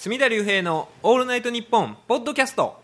[0.00, 2.82] 隅田隆平の「オールナイトニッポン」ポッドキャスト。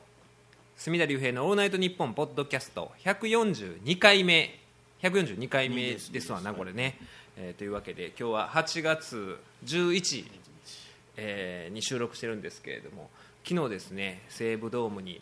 [0.77, 2.93] 隅田隆平の「オールナイトニッポン」ポッドキャスト。
[3.03, 4.61] 142回目
[5.01, 6.99] 142回目ですわなこれね、
[7.39, 10.27] えーというわけで今日は8月11、
[11.17, 13.09] えーに収録してるんですけれども
[13.49, 15.19] 昨日ですね西武ドームに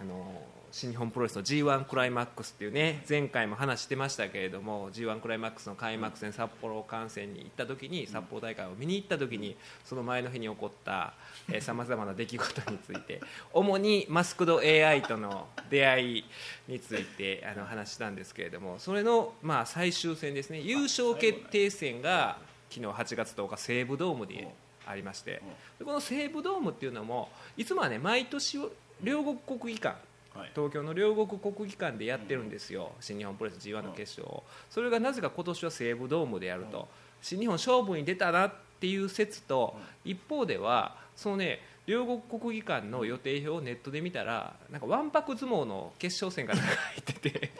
[0.00, 0.42] あの
[0.76, 9.56] 新日本プロレスの g 1クライマックスっていうね前回も話してましたけれども g 1クライマックスの開幕戦札幌観戦に行った時に札幌大会を見に行った時に
[9.86, 11.14] その前の日に起こった
[11.62, 13.22] さまざまな出来事について
[13.54, 16.24] 主にマスクド AI との出会い
[16.68, 22.36] についてあの話したんですけれどもそれのまあ最終戦ですね優勝決定戦が
[22.68, 24.46] 昨日8月10日西武ドームで
[24.86, 25.40] ありまして
[25.78, 28.58] でこの西武ドームっていうのもいつもはね毎年
[29.02, 29.96] 両国国技館
[30.36, 30.50] はい。
[30.54, 36.88] 東京の両国国技館でやってるんですよ、新日本プロレス g 1の決勝を、それがなぜか今年は西武ドームでやると、
[37.22, 47.52] 新日本勝負に出たなっていう説と、一方ではそのね両国国技館の予定表をネットで見たらなんかわんぱく相撲の決勝戦が入ってて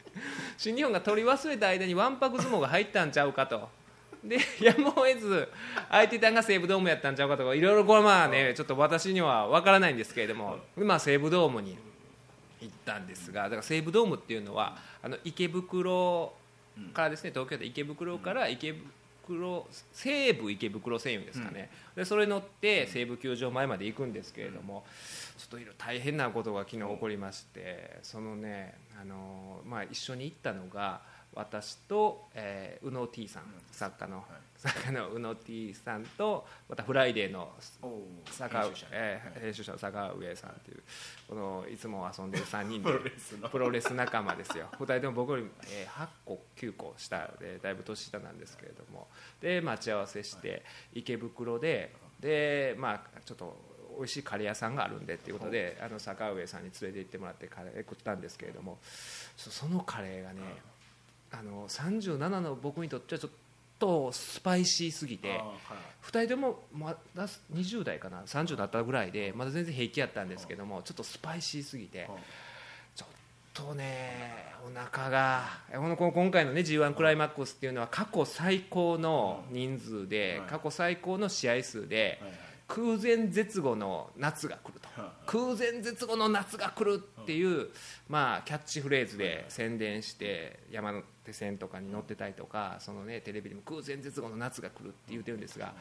[0.58, 3.68] 新日本が取り忘れた間にわんぱく相撲が入ったんちゃうかと。
[4.24, 5.46] でやむを得ず
[5.90, 11.76] 相手団が西武ドームやったんちゃうかとかいろいろこれまあねちょっと私には分からないんですけれども、まあ、西武ドームに
[12.64, 16.32] 行ったんですがだから西武ドームっていうのはあの池袋
[16.92, 18.74] からですね東京で池袋から池
[19.26, 24.84] 袋西武池袋線ですかね、でそれ乗って西武球場前まで行くんですけれども、
[25.38, 31.00] ちょっといろいろ大変なことが昨日起こりましてそのねあの、まあ、一緒に行ったのが
[31.34, 37.52] 私と、えー宇野 T さん作家の、作家の宇野 T さんとまたフライデーの
[38.30, 40.82] 坂上編集者えー編集者の坂上さんっていう
[41.28, 42.90] このいつも遊んでる3人で
[43.50, 44.68] プロレス仲間ですよ。
[44.78, 49.08] 2人とも僕より、えー8個9個下でだいぶ年下なんですけれども。
[49.40, 58.78] で待ち合わせして池袋ででまあちょっと美味しいカレー屋さんがあるんでっていうことであの坂上さんに連れて行ってもらってカレー食ったんですけれども
[59.36, 60.40] そそのカレーがね
[61.30, 63.36] あの37の僕にとってはちょっと
[64.12, 65.40] スパイシーすぎて。
[66.04, 72.08] 2人ともまだ20代かな30だったぐらいでまだ全然平気やったんですけどもちょっとスパイシーすぎて
[72.94, 73.08] ちょっ
[73.54, 82.20] とねお腹がこの今回のね g 1クライマックスっていうのは過去最高の人数で過去最高の試合数で
[82.68, 84.88] 空前絶後の夏が来ると。
[85.26, 87.68] 空前絶後の夏が来るっていう、
[88.08, 95.72] まあ、キャッチフレーズで宣伝して山手線とかに乗ってたりとかその、ね、テレビでも空前絶後の夏が来るって言ってるんですが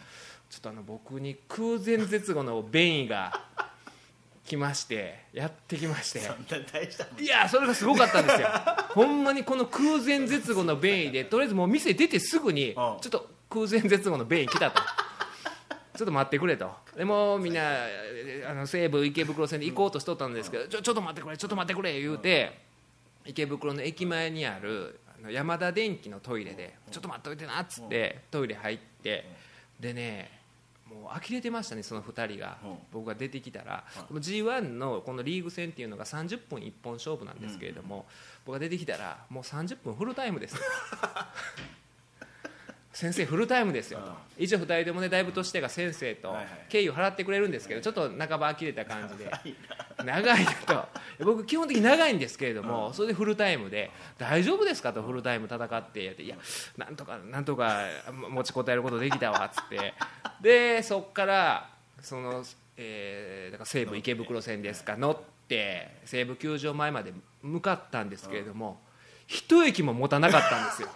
[0.49, 3.33] ちょっとあの僕に空前絶後の便意が
[4.45, 6.19] 来ましてやってきまして。
[7.21, 8.47] いやそれがすごかったんですよ。
[8.93, 14.81] ほんまにこの空前絶後の便意でとりあえずもう店出てすぐにちょっと空前絶後の便意来たと。
[15.95, 16.71] ちょっと待ってくれと。
[16.97, 22.59] でもみんなえあの西武池袋線で行こうとしとったんですけどちょちょっと待ってくれちょっと待ってくれ言うて
[23.25, 24.99] 池袋の駅前にある
[25.31, 29.25] 山田電機のトイレでちょっと待っておいてなっつってトイレ入って
[29.79, 30.43] でね
[30.93, 32.57] もう呆れてましたねその2人が。
[32.63, 32.77] うん。
[32.91, 33.83] 僕が出てきたら。
[34.07, 38.05] この g 1のこのリーグ戦っていうのが30分一本勝負なんですけれども
[38.45, 40.55] 僕が出てきたらもう30分フルタイムです
[42.93, 44.11] 先生フルタイムですよと。
[44.37, 46.35] 一応2人ともねだいぶ年手が先生と
[46.69, 49.31] 敬意を払ってくれるんですけどちょっと半ば呆れた感じで。
[50.05, 50.51] 長いな。
[50.51, 50.87] と。
[51.23, 53.89] 僕基本的に長いんですけれどもそれでフルタイムで
[54.19, 56.11] 大丈夫ですかとフルタイム戦って。
[56.11, 56.37] っていや
[56.77, 57.79] なんとかなんとか
[58.29, 59.93] 持ちこたえることできたわっつって。
[60.41, 62.43] でそっからその、
[62.77, 65.17] えーだから西武池袋線ですか乗っ
[65.47, 68.79] て西武球場前まで向かったんですけれども
[69.27, 70.89] 一駅も持たなかったんですよ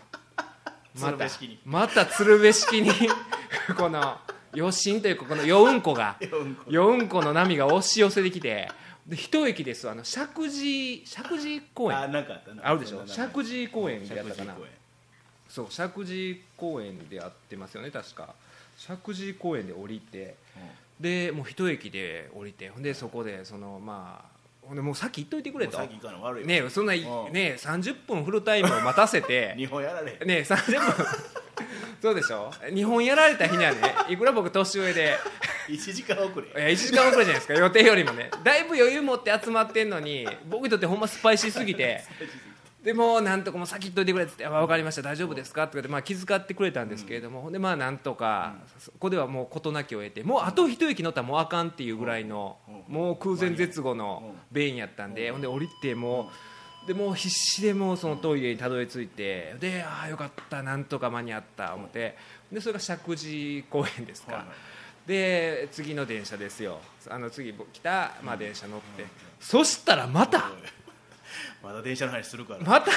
[1.00, 1.60] また鶴瓶式に。
[1.66, 2.92] また鶴瓶式に。
[3.78, 4.20] この
[4.56, 6.62] 余震というかこの余運湖が余運湖。
[6.70, 8.70] 余運湖の波が押し寄せてきて
[9.06, 11.98] で一駅ですあの石神井石神井公園。
[11.98, 12.68] あなんかあったな。
[12.68, 13.04] あるでしょ？
[13.06, 14.56] 石神井公園でやったかな。
[15.50, 18.34] そう石神井公園でやってますよね確か。
[18.78, 20.36] 石神井公園で降りて
[21.00, 24.37] でもう一駅で降りてでそこでそのまあ
[24.74, 25.78] でもうさっき言っといてくれと。
[26.46, 29.54] ねそんなねうん30分フルタイムを待たせて。
[29.58, 31.06] 日本やられね30分。
[32.02, 32.52] そうでしょ？
[32.74, 33.78] 日本やられた日にはね
[34.10, 35.18] いくら僕年上で。
[35.68, 36.48] 1時間遅れ。
[36.48, 37.54] いや1時間遅れじゃないですか。
[37.56, 38.30] 予定よりもね。
[38.44, 42.04] だいぶ余裕持って集まってんのに僕にとってほんまスパイシーすぎて
[42.88, 52.58] でもうなんとかもう先行っといてくれっつって「あ分かりました大丈夫ですか?」ってまあ、気遣ってくれたんですけれども、でまあなんとか、そこではもう事なきを得てもうあと一息乗ったらもうあかんっていうぐらいの、
[52.88, 56.32] もう空前絶後の便意やったんで、ほんで降りても
[56.86, 62.16] うでもう必死でもうそのトイレにたどり着いてでああよかったなんとか間に合った思って
[62.50, 64.46] でそれが石神井公園ですか、
[65.06, 66.80] で次の電車ですよ。
[67.10, 69.06] あの次来た、まあ、電車乗って、
[69.42, 70.52] そしたらまた
[71.64, 72.60] まだ電車の話するから。
[72.62, 72.92] また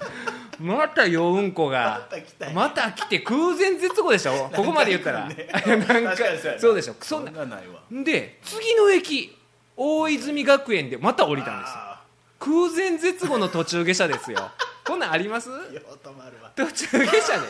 [0.60, 2.06] またようんこが。
[2.10, 4.50] また来たよまた来て空前絶後でしょ？
[4.54, 5.28] ここまで言ったら。
[5.66, 6.94] 何何回そうでしょ？
[7.00, 7.80] そそんんななないわ。
[7.90, 9.36] で次の駅
[9.76, 11.72] 大泉学園でまた降りたんです
[12.38, 14.50] 空前絶後の途中下車ですよ。
[14.84, 15.48] こんなんあります？
[16.56, 17.46] 途中下車で。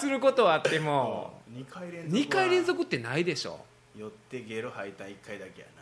[0.00, 1.40] することはあっても。
[1.52, 3.64] 2回連続2回連続ってないでしょ。
[3.96, 5.77] 寄ってゲロ吐いた1回だけやな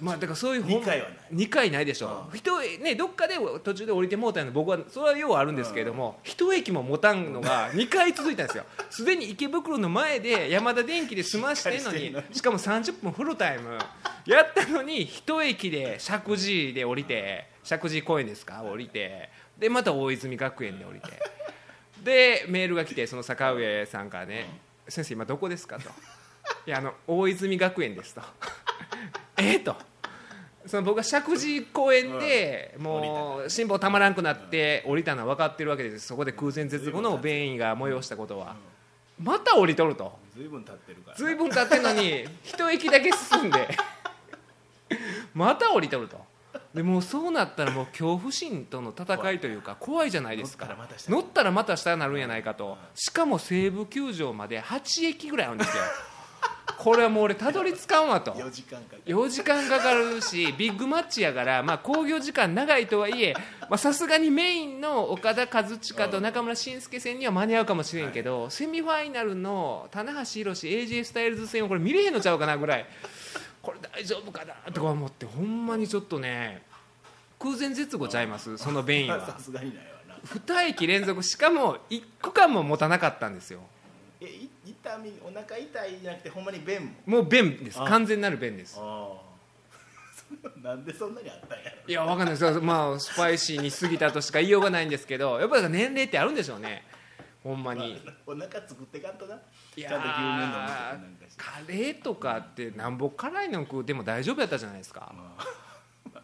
[0.00, 1.18] まあだからそういう二回はない。
[1.32, 2.38] 2回ないでしょ、うん。
[2.38, 3.34] 人ねどっかで
[3.64, 8.64] 途中で降りてもうたの僕はそれはようあるんですけれども、一駅も持たんのが2回続いたんですよ。
[8.90, 12.34] すでに池袋の前で山田電機で済ましてんのにしっかりしてんのに。
[12.34, 13.78] しかも30分フルタイム。
[14.26, 18.62] やったのに一駅で石神井で降りて石神井公園ですか？
[18.62, 19.30] 降りて。
[19.58, 21.08] でまた大泉学園で降りて。
[22.02, 24.46] でメールが来てその坂上さんからね
[24.88, 25.90] 「先生今どこですか?」と
[26.66, 28.22] 「いやあの大泉学園です」と
[29.38, 29.76] 「えっ?」と。
[30.68, 36.06] その僕が石神井公園でもう辛抱たまらんくなって降りたのは分かってるわけです。
[36.06, 38.54] そこで空前絶後の便意が催したことは。
[39.18, 40.18] また降りとると。
[40.36, 41.16] ずいぶん経ってるから。
[41.16, 43.68] ずいぶん経ってんのに 一駅だけ進んで。
[45.34, 46.20] また降りとると。
[46.74, 50.10] でもうそうなったらもう恐怖心との戦いというか怖い。
[50.10, 50.66] じゃないですか。
[50.66, 52.76] 乗ったらまた下乗ったらまた下になるんやないかと。
[52.94, 55.82] しかも西武球場まで8駅ぐらいあるんですよ
[56.78, 58.32] これはもう俺たどり着かんわと。
[58.32, 59.02] 4時間かかる。
[59.06, 72.86] 4時間かかるしビッグマッチやからまあ興行時間長いとはいえまあさすがにメインの岡田和親と中村慎介戦には間に合うかもしれんけど、セミファイナルの棚橋宏 AJ スタイルズ戦をこれ見れへんのちゃうかなぐらい
[73.62, 76.62] これ大丈夫かなとか思ってほんまにちょっとね
[77.38, 79.24] 空前絶後ちゃいますその便意は。
[79.26, 80.14] さすがにないわな。
[80.24, 83.60] 2駅連続しかも1区間も持たなかったんですよ。
[84.20, 87.18] えい痛みお腹痛いじゃなくてほんまに便も？
[87.18, 87.80] もう便です。
[87.80, 87.84] あ。
[87.84, 88.76] 完全なる便です。
[88.78, 89.28] ああ。
[90.62, 91.76] なんでそんなにあったんやろ。
[91.86, 92.60] いやわかんないです。
[92.60, 96.84] まあスパイシーに過ぎたとしか言いようがないんですけどやっぱり年齢ってあるんでしょうね。
[97.42, 98.02] ほんまに。
[98.26, 99.40] お腹作ってかんとな。
[99.76, 101.42] いちゃんと牛乳飲むとかなんーかして。
[101.42, 105.12] カレーとかってなんぼ辛いの食うても大丈夫やったじゃないですか。
[105.16, 105.67] まあまあ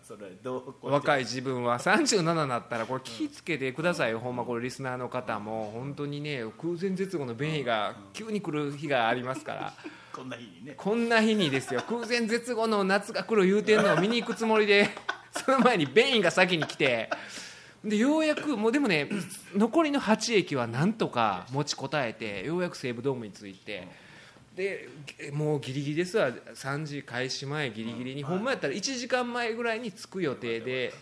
[0.06, 5.70] それどう若い自分は37になったらこれ気ぃつけてくださいよほんまこれリスナーの方も。
[5.72, 9.72] 本当にね空前絶後の便意が急に来る日がありますから。
[10.12, 10.74] こんな日にね。
[10.76, 11.82] こんな日にですよ。
[11.88, 14.90] 空前絶後の夏が来る言うてんのを見に行くつもりで
[15.32, 17.08] その前に便意が先に来て。
[17.82, 19.10] でようやくもうでもね
[19.54, 23.88] 残りの8駅はなんとか持ちこたえてようやく西武ドームに着いて
[24.54, 24.88] で
[25.32, 26.30] もうギリギリですわ。
[26.30, 28.22] 3時開始前ギリギリに。
[28.22, 30.94] ほんまやったら1時間前ぐらいに着く予定で。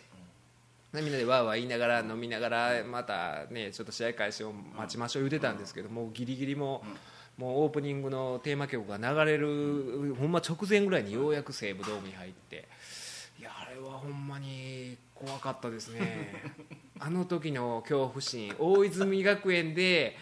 [0.95, 6.83] みんなでわーわー言いながら飲みながらまたねちょっと試合開始を待ちましょう言うてたんですけどもうギリギリも
[7.39, 12.69] もうオープニングのテーマ曲が流れるほんま直前ぐらいにようやく西武ドームに入って。
[13.39, 16.53] いやあれはほんまに怖かったですね。
[17.01, 20.17] あの時の恐怖心大泉学園で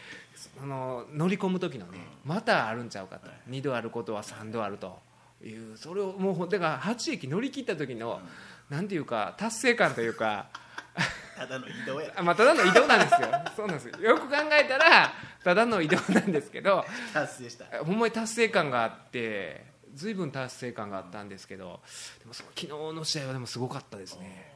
[0.58, 3.28] その乗り込む時のねまたあるんちゃうかと。
[3.48, 4.98] 2度あることは3度あると。
[5.42, 8.20] いうそれをもうだから8駅乗り切った時の
[8.69, 10.48] なんていうか達成感というか
[11.34, 12.12] ただの移動や。
[12.14, 13.28] あ まあ、ただの移動なんですよ。
[13.56, 13.98] そうなんですよ。
[14.00, 16.84] よく考えたらただの移動なんですけど
[17.14, 17.64] 達成した。
[17.84, 21.80] ほんまに達成感があって随分達成感があったんですけど
[22.20, 24.50] でもその昨日の試合はでもすごかったですね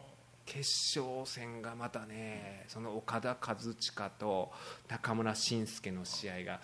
[0.44, 4.52] 決勝戦がまたねその岡田和親と
[4.88, 6.60] 中村慎介の試合が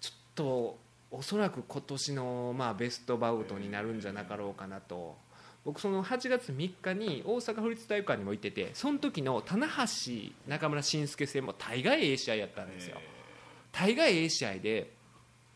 [0.00, 0.78] ちょっと
[1.10, 5.16] おそらく今年のまあベストバウトになるんじゃなかろうかなと。
[5.64, 12.96] 僕その8月3日に大阪府立体育館にも行っててその時の棚橋中村慎介戦も大概ええ試合やったんですよ。
[13.72, 14.92] 大概ええ試合で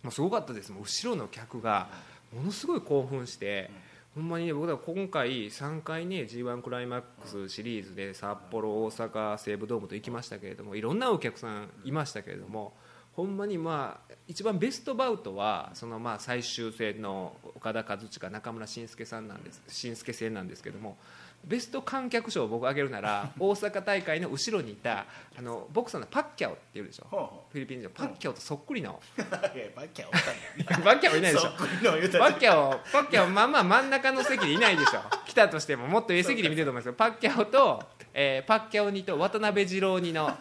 [0.02, 0.72] もうすごかったです。
[0.72, 1.88] もう後ろの客が
[2.34, 3.70] ものすごい興奮して、
[4.14, 12.74] ほんまにね僕ら今回3回ね g 1クライマックスシリーズで札幌大阪西武ドームと行きましたけれどもいろんなお客さんいましたけれども
[13.14, 20.98] ほんまにまあ一番ベストバウトはそのまあ最終戦の岡田和親中村慎介さんなんです慎介戦なんですけども
[21.44, 25.06] ベスト観客賞を僕挙げるなら 大阪大会の後ろにいた
[25.36, 27.06] あのボクサーのパッキャオっていうでしょ？
[27.10, 29.00] ほうほフィリピン人のパッキャオとそっくりの。
[29.18, 31.50] う いやバッキャおったんや パッキャオいないでしょ？
[31.50, 35.00] パらッキャオパッキャオまあまあ真ん中の席でいないでしょ？
[35.26, 36.92] 来たとしてももっとええ席で見てると思いますよ。
[36.94, 37.82] パッキャオと、
[38.14, 40.36] えーパッキャオにと渡辺二郎にの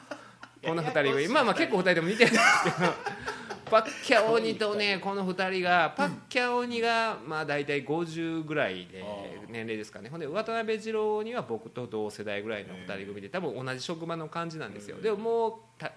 [0.64, 1.28] この二人組。
[1.30, 2.94] まあまあ結構二人とも似てるんですけど
[3.72, 9.02] パッキャオニとね この二人がパッキャオニがまあ大体50ぐらいで
[9.48, 10.10] 年齢ですかね。
[10.10, 14.98] ほんで渡辺二郎には僕と同世代ぐらいの二人組で多分同じ職場の感じなんですよ。
[15.02, 15.94] でももうた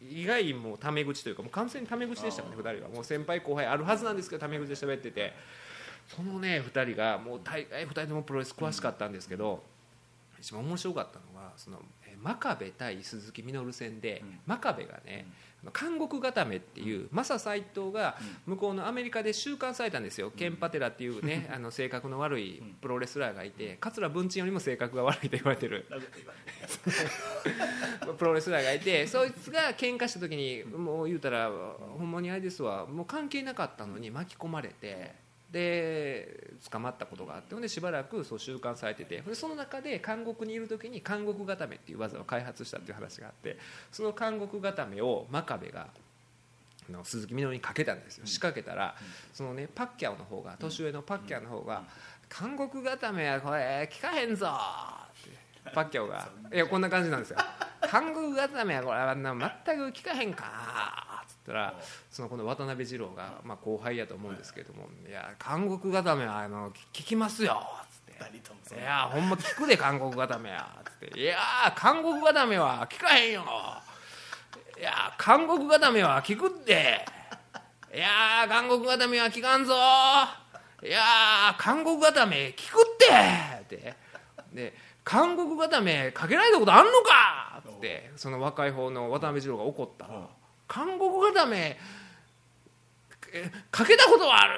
[0.00, 2.88] 意外もうタメ口というかもう完全にタメ口でしたもんね2人は。
[2.88, 5.34] もう先輩後輩あるはずなんですけどタメ口で喋ってて。
[6.08, 9.62] そのね2人がもう大概2人ともプロレス詳しかったんですけど、
[10.40, 14.40] 一番面白かったのがそのえ真壁対鈴木みのる戦で、うん。
[14.46, 15.26] 真壁がね、
[15.70, 25.86] 監獄固めっていうマサ斎藤が向こうのアメリカで収監されたんですよ、ケンパテラっていうね あの性格の悪いプロレスラーがいて桂文鎮よりも性格が悪いと言われてる。
[28.18, 43.56] プロレスラーがいてそいつが喧嘩した時にもう言うたらほんまにあれですわもう関係なかったのに巻き込まれてで捕まったことがあってほんでしばらくそう収監されててでその中で監獄にいる時に監獄固めっていう技を開発したっていう話があって
[43.90, 45.88] その監獄固めを真壁が
[46.88, 48.26] あの鈴木みのるにかけたんですよ。
[48.26, 48.94] 仕掛けたら
[49.32, 51.84] そのねパッキャオの方が年上のパッキャオの方が
[52.40, 56.28] 「監獄固めはこれ効かへんぞ」ってパッキャオが。
[56.52, 57.38] いやこんな感じなんですよ
[57.90, 61.04] 「監獄固めはこれあんな全く効かへんか」
[61.48, 61.74] ったら
[62.10, 65.10] そのこの渡辺二郎が、まあ、後輩やと思うんですけども「い。
[65.10, 68.76] や監獄固めはあの効きますよ」っつって。
[68.76, 68.82] いう。
[68.82, 71.38] やほんま聞くで韓国固めやつって「いや
[71.74, 73.44] 韓国固めは聞かへんよ」
[74.78, 77.04] 「いや韓国固めは聞くって」
[77.94, 79.74] 「いや韓国固めは聞かんぞ」
[80.84, 83.06] 「いや韓国固め聞くって」
[83.76, 83.96] って。
[84.52, 84.74] で
[85.04, 88.10] 「韓国固めかけられたことあんのか!」って。
[88.16, 90.06] その若い方の渡辺二郎が怒った。
[90.06, 90.28] ら
[90.68, 91.78] 「韓国固め
[93.32, 94.54] えかけたことはある!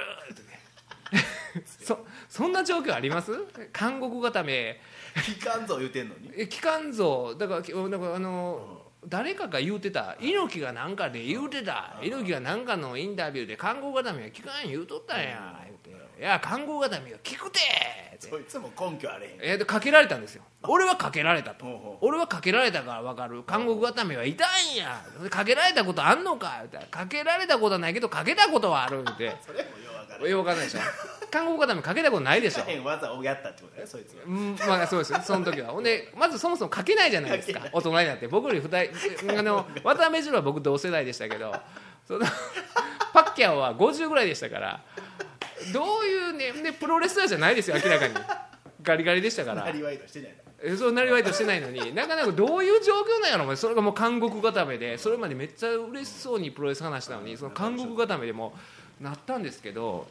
[1.66, 3.32] 」そそんな状況あります？
[3.72, 4.80] 韓国固め
[5.16, 6.30] 聞かんぞ言うてんのに？
[6.36, 10.16] え聞かんぞだからきだからあの誰かが言うてた。
[10.20, 11.96] 猪木が何かで言うてた。
[12.02, 15.58] 猪木が何かのインタビューで韓国固めは聞かん言うとったんや。
[15.64, 15.90] 言うて
[16.20, 17.58] 「いや韓国固めが聞くて!」
[18.20, 19.38] そいつも根拠あれへん。
[19.40, 20.42] えーでかけられたんですよ。
[20.64, 21.96] 俺はかけられたと。
[22.02, 23.42] 俺はかけられたから分かる。
[23.44, 25.00] 韓国固めはいたんや。
[25.30, 26.62] かけられたことあんのか。
[26.90, 29.64] かけられたことはないけどかけたことはあるって それ
[30.20, 30.58] もよう分かん。
[30.58, 30.80] ないでしょ。
[31.30, 32.62] 韓国固めかけたことないでしょ。
[32.62, 34.24] 聞かへん技をやったってことだよそいつは。
[34.26, 35.20] うんまあそうですよ。
[35.22, 35.70] その時は。
[35.70, 37.60] ほんでまずそもそも書けないじゃないですか。
[37.72, 41.58] 大人になって僕より2人あの渡辺二郎は僕同世代でしたけど
[42.06, 42.26] その
[43.14, 44.80] パッキャオは50ぐらいでしたから
[45.72, 48.14] どういうねでプロレスラーじゃないですよ明らかに。
[48.82, 49.64] ガリガリでしたから。
[49.64, 51.94] なりわいとしてないそうなりわいとしてないのに。
[51.94, 54.98] なかなかどういう状況なんやろそれがもう監獄固めで。
[54.98, 58.54] それまでめっちゃ嬉しそうにプロレス話したのにその監獄固めでも
[59.00, 60.06] なったんですけど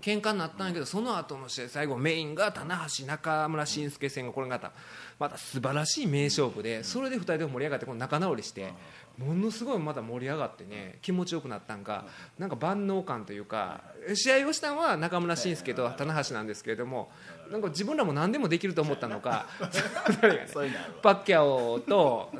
[0.00, 4.72] 喧嘩になったんやけどその後の試合最後メインが棚橋中村慎介戦がこれが
[5.18, 8.72] また素晴らしい名勝負でそれで2人で盛り上がってこの仲直りして
[9.18, 12.06] ものすごいまた盛り上がってね気持ちよくなったんか
[12.38, 13.82] なんか万能感というか
[14.14, 17.10] 試合をしたのは中村慎介と棚橋なんですけれども
[17.50, 20.98] なんか自分らも何でもできると思ったのか 2人がねそういうのあるわ。
[21.02, 22.30] パッキャオと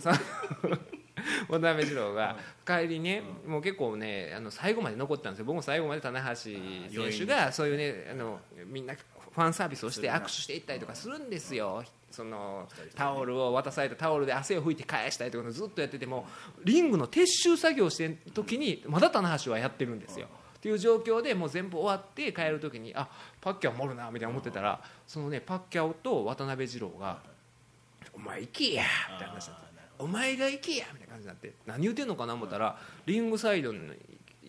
[1.48, 5.46] 渡辺二郎が帰りねもう結構ねあの最後まで残ってたんですよ。
[5.46, 16.26] 僕も最後まで棚橋選手がそういうねあのみんなファンサービスをして握手していったりとかするんですよそのタオルを渡されたタオルで汗を拭いて返したりとかずっとやってても
[16.64, 20.26] リングの撤収作業をしてる時にまだ棚橋はやってるんですよ。
[20.58, 23.08] っていう状況でもう全部終わって帰る時にあ
[23.40, 27.20] パッキャオもおるなみたいな思ってたらそのねパッキャオと渡辺二郎が
[28.12, 29.68] 「お前行けや」みたいな話になって
[30.00, 33.78] 「お前が行けや」みたいな感じになって何言うてんのかな思ったらリングサイドに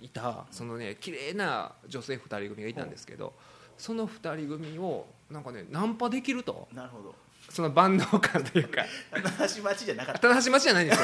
[0.02, 3.34] いたそのね綺麗な女性2人組がいたんですけど
[3.78, 6.68] その2人組をなんかねナンパできると。
[6.74, 7.14] なるほど
[7.50, 8.84] その万能感というか。
[9.12, 10.20] 話待ちじゃなかった。
[10.20, 10.96] 棚橋町じゃないんで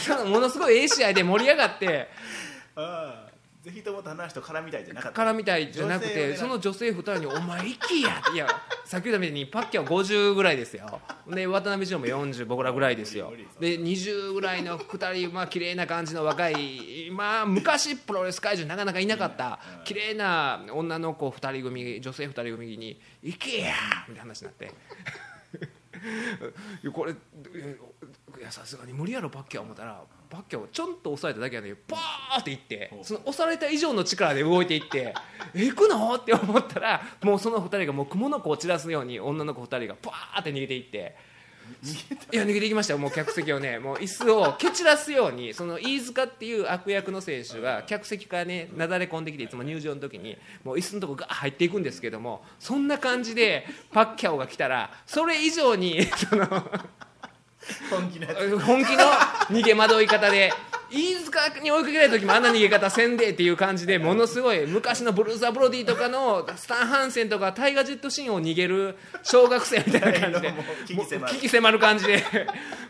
[0.00, 0.24] すよ。
[0.24, 2.08] ものすごいええ試合で盛り上がって。
[2.76, 3.26] ああ
[3.66, 5.16] ぜひとも棚橋と絡みたいじゃなかった。
[5.16, 8.46] からみたいじゃなくてその女性2人に「お前行きや」いや
[8.84, 11.00] さっき言ったみたいにパッキャは50ぐらいですよ。
[11.26, 13.32] で渡辺二郎も40僕らぐらいですよ。
[13.58, 23.74] で20ぐらいの2人まあ綺麗な感じの若いまあ昔プロレス会場になかなかいなかった綺麗な女の子2人組女性2人組に「行けや!」
[24.06, 24.70] みたいな話になって。
[26.92, 27.14] これい
[28.42, 35.14] やさすがに無理やろパッキャ思ったらパッキャをちょんと押さえただけやのにパーっていってその押された以上の力で動いていって
[35.54, 41.35] 「え 行くの?」って思ったらもうその2人がもう蜘蛛の子を散らすように女の子2人がパーって逃げていって。
[42.32, 42.98] いや逃げていきましたよ。
[42.98, 43.78] もう客席をね。
[43.78, 56.46] もう椅子を蹴散らすようにその飯塚っていう悪役の選手が客席からねなだれ込んできていつも入場の時にもう椅子のとこガー入っていくんですけどもそんな感じでパッキャオが来たらそれ以上にその
[57.90, 58.58] 本気のやつ。
[58.58, 59.04] 本気の
[59.50, 60.52] 逃げ惑い方で
[60.90, 70.54] 飯塚に追いかけられた時もあんな逃げ方せんでっていう感じでものすごい昔のブルーザ・ブロディとかのスタン・ハンセンとかタイガー・ジェットシーンを逃げる小学生みたいな感じで
[70.86, 70.96] 危
[71.40, 71.76] 機迫る。
[71.78, 72.22] 感じで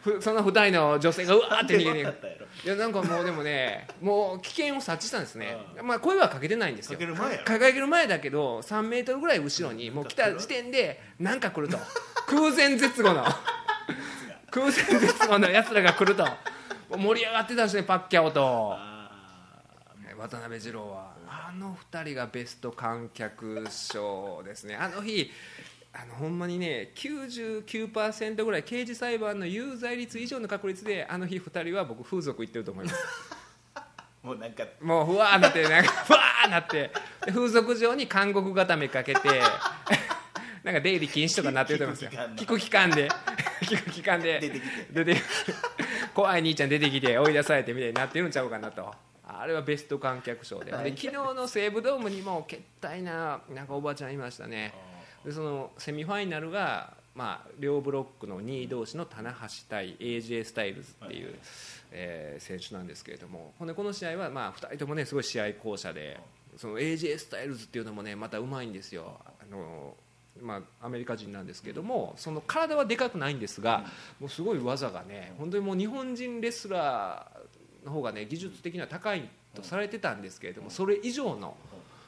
[0.02, 6.94] ふその二人の女性がうわーって逃げてい やなんかもうでもねもう危険を察知したんですね、まあ、声はかけてないんですよ。
[6.94, 7.44] かける前やろ。
[7.44, 11.78] かかける前だけど3メートルぐらい後ろにもう来た時点でなんか来ると。
[12.26, 13.24] 空前絶後の。
[14.50, 16.26] 空前絶後のやつらが来ると
[16.90, 18.74] 盛り上がってたんですねパッキャオと。
[18.74, 18.96] あ
[20.18, 21.14] 渡辺二郎は。
[21.28, 24.76] あの2人がベスト観客賞ですね。
[24.76, 25.30] あの日
[25.92, 32.96] あのほんまにね99%ぐらい刑事裁判の有罪率以上の確率であの日2人は僕風俗行ってると思います。
[34.22, 34.64] ー もうなんか。
[34.80, 36.90] もうふわーなってなんか ふわーなって。
[37.24, 39.28] で風俗場に監獄固めかけて
[40.64, 42.10] なんか出入り禁止とかなってると思いますよ。
[42.36, 43.08] 聞く期間で。
[43.62, 44.40] 聞く期間で。
[44.40, 44.86] 出てきて。
[44.90, 45.22] 出て
[46.16, 48.90] 怖い兄ちゃん出てきて追い出されてみたいになってるんちゃうかなと。
[49.28, 50.70] あれはベスト観客賞で。
[50.70, 54.72] で昨日の西武ドームにもけったいななんかおばちゃんいましたね。
[55.26, 59.36] でそのセミファイナルが、まあ、両ブロックの2位同士の棚橋
[59.68, 61.34] 対 AJ スタイルズっていう、
[61.90, 66.18] えー選手なんですけれどもほんでこの試合は、まあ、2人ともねすごい試合巧者で
[66.56, 69.20] その AJ スタイルズっていうのもねまたうまいんですよ。
[69.22, 69.94] あの
[70.42, 73.84] まあ、アメリカ人なんですけどもその体はでかくないんですが
[74.20, 81.56] もうすごい技がね本当にもう日本人レスラーの方がね技術的には高いとされてたんですけれどもそれ以上の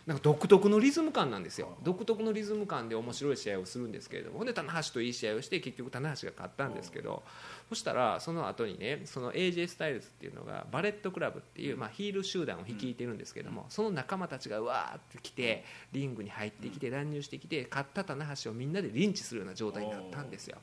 [0.08, 1.76] なんか独特のリズム感なんですよ。
[1.82, 7.22] 独特のリズム感で面白い試合をするんですけれどもほんで棚橋といい試合をして結局棚橋が勝ったんですけど
[7.68, 20.56] そしたらその後にねその AJ スタイルズっていうのがバレットクラブっていう、まあ、ヒール集団を率いてるんですけどもその仲間たちがうわーって来てリングに入ってきて乱入してきて勝った棚橋をみんなでリンチするような状態になったんですよ。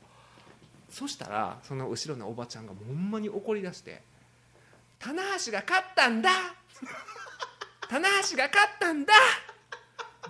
[0.88, 4.02] そしたらその後ろのおばちゃんがほんまに怒り出して
[4.98, 6.30] 「棚橋が勝ったんだ!
[7.88, 9.14] 」棚橋が勝ったんだ！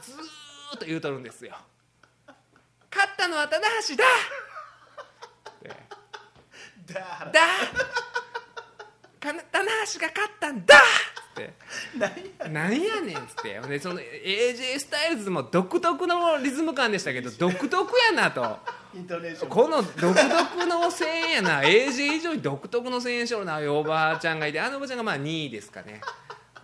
[0.02, 0.16] ずー
[0.76, 1.56] っと言うとるんですよ。
[2.90, 4.04] 勝ったのは棚橋だ
[6.86, 7.00] だ。
[7.30, 7.40] ーだ。
[9.20, 10.76] かな棚橋が勝ったんだ。
[10.76, 10.80] っ
[11.34, 11.52] て。
[12.48, 13.18] なんやねん。
[13.18, 13.60] っつって。
[13.68, 18.58] でその AJ スタイルズも独特のリズム感でしたけど独特やなと。
[19.48, 21.62] この独特の声援やな。
[21.62, 24.60] AJ 以上に独特の声援しよるなおばあちゃんがいて。
[24.60, 26.00] あのおばちゃんがまあ2位ですかね。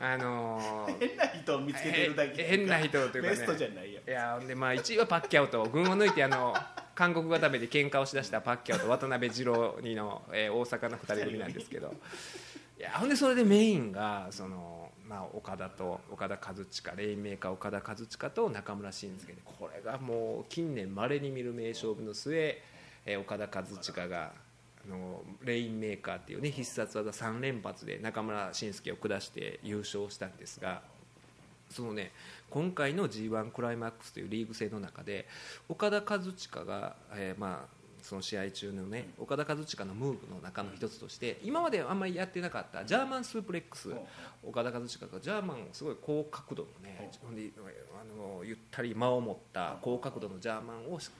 [0.00, 3.28] あのー変な人を見つけてるだけへ変な人というかね。
[3.28, 6.52] ベストじゃないよいやでまあ1位はパッキャオと群を抜いてあの
[6.94, 11.94] 韓国固めで喧嘩をしだしたパッキャオと渡辺二郎にの、えー大阪の2人組なんですけど
[12.78, 22.60] いやほんでそれでメインがその、まあ、岡田と岡田和親レインメーカー岡田和親と中村慎介でこれがもう近年まれに見る名勝負の末、
[23.06, 24.32] えー岡田和親が
[24.84, 30.82] あのレインメーカーっていうね必殺技3連発で中村慎介を下して優勝したんですが。
[31.72, 32.12] そのね
[32.52, 35.26] 今回の g 1クライマックスというリーグ戦の中で
[35.70, 43.88] 岡田和親が、えーまあ、その試合中のね岡田和親のムーブの中の一つとして今まであんまりやってなかったジャーマンスープレックス
[44.44, 47.10] 岡田和親がジャーマンをすごい高角度のね
[47.98, 51.12] あのゆったり間を持った高角度のジャーマンをす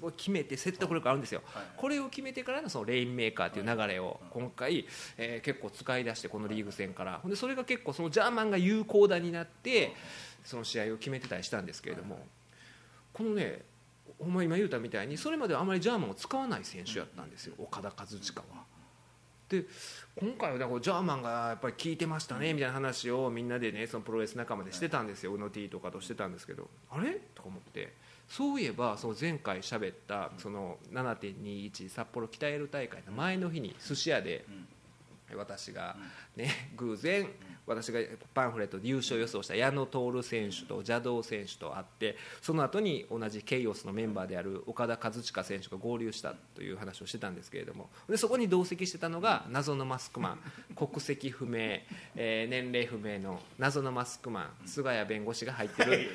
[0.00, 1.42] ごい決めて説得力あるんですよ。
[1.46, 7.20] はいこれを決めてからのそのレインメーカーという流れを今回、えー結構使い出してこのリーグ戦から。
[7.24, 9.92] でそれが結構そのジャーマンが有効打になって
[10.46, 12.18] その試合を決めてたりしたんですけれども
[13.12, 13.62] このね
[14.18, 18.18] お前今言うたみたいにそれまではあまりジャーマンを使わない選手やったんですよ岡田和親
[18.54, 18.64] は。
[19.48, 19.64] で
[20.16, 27.12] 今回はだからジャーマンがやっぱり効いてましたねみたいな話をみんなでねそのプロレス仲間でしてたんですよ宇野 T とかとしてたんですけどあれ？
[27.34, 27.92] とか思って。
[28.28, 34.44] そういえばその前回喋ったその7.21札幌鍛える大会の前の日に寿司屋で
[35.36, 35.96] 私が
[36.34, 37.28] ね偶然
[37.66, 38.00] 私が
[38.34, 50.38] パンフレットで優勝予想した矢野徹選手と邪道選手と会ってその後に同じケイオスのメンバーである岡田和親選手が合流したという話をしてたんですけれどもでそこに同席してたのが謎のマスクマン
[50.74, 51.80] 国籍不明、
[52.14, 56.10] えー年齢不明の謎のマスクマン菅谷弁護士が入ってる。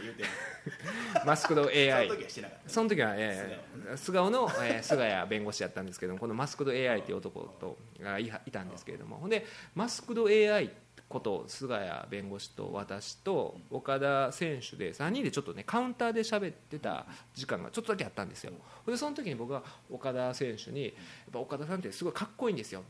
[1.26, 2.70] マスクド AI その時はしてなかった。
[2.70, 9.18] その時は、えー、菅生の、えー菅谷弁護士やったんですけどもこのマスクド AI という男とがいいたんですけれども。
[9.18, 10.72] ほんでマスクド AI
[11.12, 18.54] こと菅谷弁護士と私と岡田選手で3人でちょっとねカウンターで喋ってた時間がちょっとだけあったんですよ。
[18.88, 20.94] でその時に僕は岡田選手にやっ
[21.32, 22.84] ぱ岡田さんってすごいかっこいいんですよ。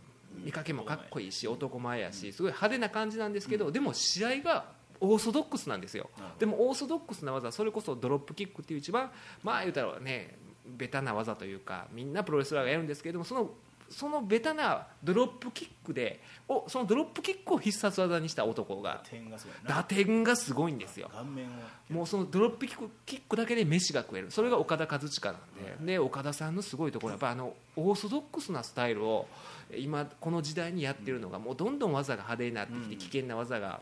[0.44, 4.66] 見かけもかっこいいし男前やしすごい派手な感じなんですけどでも試合が
[5.02, 6.10] オーソドックスなんですよ。
[6.40, 9.12] でもオーソドックスな技それこそドロップキックっていう一番
[9.44, 13.50] まあ言うたらねベタな技というかみんなプロレスラーがやるんですけれどもその
[13.92, 19.04] そのベタなドロップキックでおそのドロップキックを必殺技にした男が
[19.68, 21.10] 打点がすごいんですよ。
[21.14, 21.50] 顔面を。
[21.90, 24.32] もうそのドロップキックキックだけで飯が食える。
[24.32, 25.94] それがオカダ・カズチカなんで。
[25.94, 29.28] でオカダさんのすごいところはやっぱあのオーソドックスなスタイルを
[29.78, 33.82] 今この時代にやってるのがもうどんどん技が派手になってきて危険な技が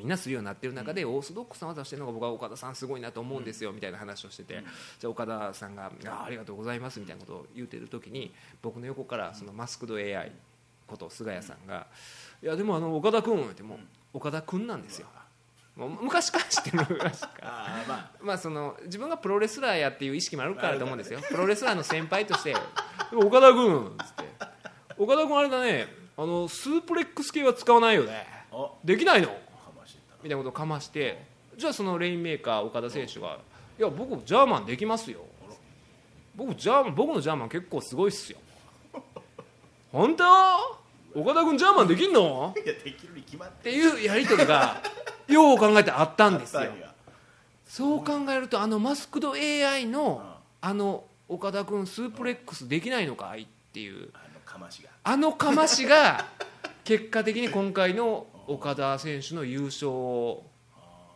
[0.00, 4.64] みんなするようになってる中でオーソドックスな技をしてるのが僕は岡田さんすごいなと思うんですよみたいな話をしてて。
[4.98, 8.32] じゃあ岡田さんがあありがとうございますみたいなことを言うてる時に
[8.62, 10.32] 僕の横からそのマスクド AI
[10.86, 11.86] こと菅谷さんが
[12.42, 13.78] 「いやでもあの岡田君」ってもう
[14.14, 15.06] 岡田君なんですよ。
[15.76, 17.48] もう昔から知ってる昔から。
[17.88, 18.10] まあ。
[18.20, 21.20] まあ、その自分がプロレスラーやっていう意識もあるからと思うんですよ。
[21.28, 22.54] プロレスラーの先輩として
[23.14, 24.24] 「岡田君」っつって
[24.98, 28.26] 「岡田君あれだねあのスープレックス系は使わないよね。
[28.50, 28.76] お。
[28.84, 29.34] できないの?」
[30.22, 31.22] みたいなことをかまして
[31.56, 33.38] じゃあそのレインメーカー岡田選手が
[33.78, 35.20] 「いや僕ジャーマンできますよ。
[36.36, 38.38] 僕ジャーマン僕のジャーマン結構すごいっすよ。
[39.92, 40.24] 本当？
[41.14, 44.82] 岡田君ジャーマンできんの?」いやできるに決まっってていうやり取りが
[45.28, 46.62] よう考えてあったんですよ。
[47.66, 50.40] そう考えるとあのマスクド AI のうん。
[50.62, 54.10] あの岡田君スープレックスできないのかいっていう。
[54.12, 54.90] あのかましが。
[55.04, 56.26] あのかましが
[56.84, 60.44] 結果的に今回の岡田選手の優勝を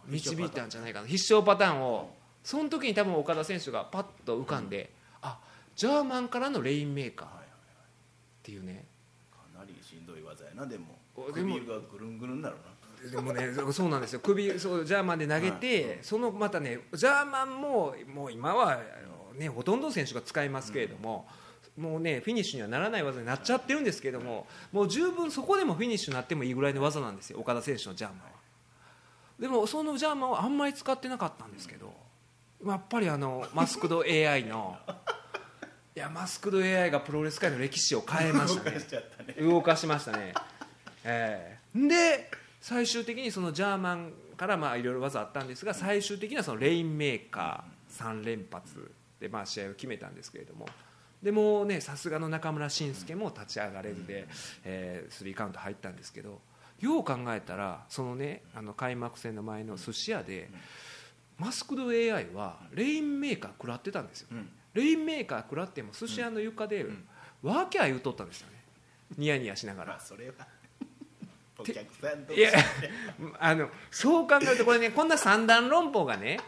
[0.07, 1.07] 導いたんじゃないかな。
[1.07, 5.39] 必勝パターンをその時に多分岡田選手がパッと浮かんで、あ
[5.75, 7.31] ジャーマンからのレインメーカーっ
[8.43, 8.85] ていうね。
[9.33, 10.99] かなりしんどい技やなでも。
[11.33, 13.11] 首がぐるんぐるんなるな。
[13.11, 14.21] でもねそうなんですよ。
[14.21, 21.27] 首そうジャーマンで投げて、そのまたねジャーマンももう今はあのねほとんどの選手が使いますけれども、
[21.77, 28.25] もうねフィニッシュにはならない技になっちゃってるんですけれどももう十分そこでもフィニッシュになってもいいぐらいの技なんですよオカダ選手のジャーマンは。
[29.39, 31.93] でもそのジャーマンはあんまり使ってなかったんですけど
[32.65, 34.79] やっぱりあのマスクド AI の
[35.97, 38.71] いやマスクド AI がプロレス界の歴史を変えましたね。
[38.71, 39.35] 動かしちゃったね。
[39.41, 40.35] 動かしましたね、
[41.05, 41.89] ええ。
[41.89, 50.67] で最終的にそのジャーマンからまあいろいろ技あったんですが最終的にはそのレインメーカー3連発でまあ試合を決めたんですけれども
[51.25, 54.29] でもうねさすがの中村慎介も立ち上がれずで、
[54.63, 56.41] えー、スリーカウント入ったんですけど
[56.81, 60.51] よう考えたらそのねあの開幕戦の前の寿司屋で
[61.39, 64.29] マスクド AI はレインメーカー食らってたんですよ。
[64.33, 64.49] うん。
[64.75, 67.05] レインメーカー食らっても寿司屋の床でん。
[67.43, 68.55] ワーキャー言うとったんですよね。
[69.19, 69.93] ニヤニヤしながら。
[69.93, 70.35] まあそれは。
[71.59, 72.51] お客さんといや
[73.39, 76.41] あのそう考えるとこれねこんな三段論法がね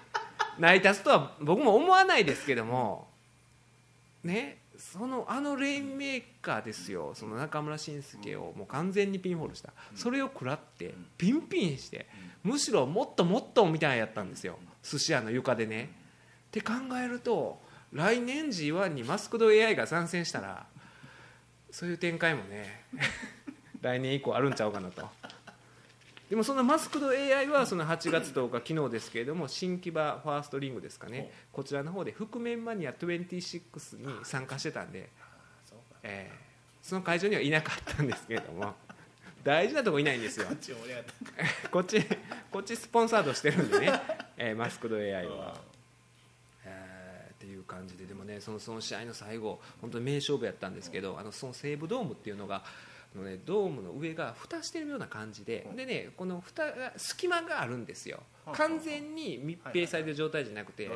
[0.58, 3.06] 成り立つとは僕も思わないですけども
[4.24, 7.12] ねそのあのレインメーカーですよ。
[7.14, 9.72] その中村慎介をもう完全にピンホールした。
[9.94, 12.06] それを食らってピンピンして
[12.42, 14.58] むしろもっともっとみたいなやったんですよ。
[14.82, 15.90] 寿司屋の床でね。
[16.48, 17.60] って考えると
[17.92, 20.66] 来年 G1 にマスクド AI が参戦したら
[21.70, 22.84] そういう展開もね
[23.82, 25.08] 来年以降あるんちゃうかなと。
[26.28, 31.30] でもそのマスクド AI はその8月10日昨日ですけれども新木場ファーストリングですかね。
[31.52, 35.08] こちらの方で覆面マニア26に参加してたんで、
[36.02, 36.46] えー
[36.86, 38.72] その会場にはいなかったんですけれども。
[39.42, 40.46] 大事なとこいないんですよ。
[40.46, 40.72] こっち
[41.70, 42.00] こっち
[42.50, 44.00] こっちスポンサードしてるんでね、
[44.38, 45.60] えーマスクド AI は。
[46.64, 48.06] えーっていう感じで。
[48.06, 52.64] でもねそのその試合の最後本当に名勝負やったんですけどあのその西武ドームっていうのが
[53.14, 58.22] あの、ね、ドームの上が蓋してるような感じででねこの蓋が隙間があるんですよ。
[58.52, 60.88] 完全に密閉されてる状態じゃなくて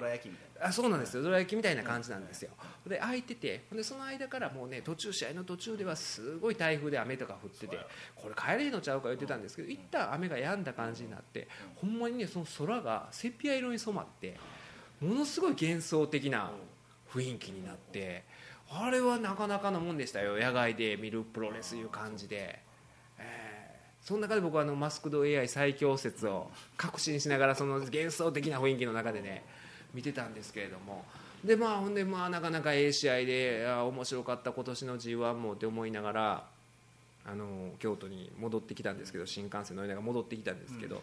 [0.60, 1.22] あそうなんですよ。
[1.22, 2.50] どら焼きみたいな感じなんですよ。
[2.86, 7.78] で開いててでその間からもうね途中試合の途中ではすごい台風で雨とか降ってて
[8.14, 11.98] これ帰れへんのちゃうか言ってたんですけど一旦雨が止んだ感じになってほん。
[11.98, 14.36] まにねその空がセピア色に染まって
[15.00, 16.50] ものすごい幻想的な
[17.12, 18.24] 雰囲気になって
[18.70, 20.38] あれはなかなかのもんでしたよ。
[20.38, 22.58] 野外で見るプロレスいう感じで。
[23.18, 23.60] えー
[24.02, 29.44] その中で僕はあのマスクド AI 最強説を確信しながらその幻想的な雰囲気の中でね
[29.92, 31.04] 見てたんですけれども。
[31.44, 36.46] でまあほんでまあなかなかええ試合であ面白かった今年の g 1もって思いながら
[37.26, 41.02] あの京都に戻ってきたんですけど新幹線乗りながら戻ってきたんですけど、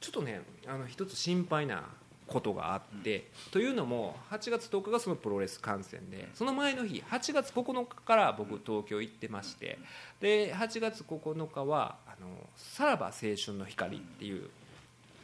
[0.00, 1.84] ちょっとねあの一つ心配な
[2.26, 9.78] ことがあって、というのも8月10日がそのプロレス観戦でその前の日8月9日から僕東京行ってまして
[10.20, 14.48] で8月9日はあのさらば青春の光っていう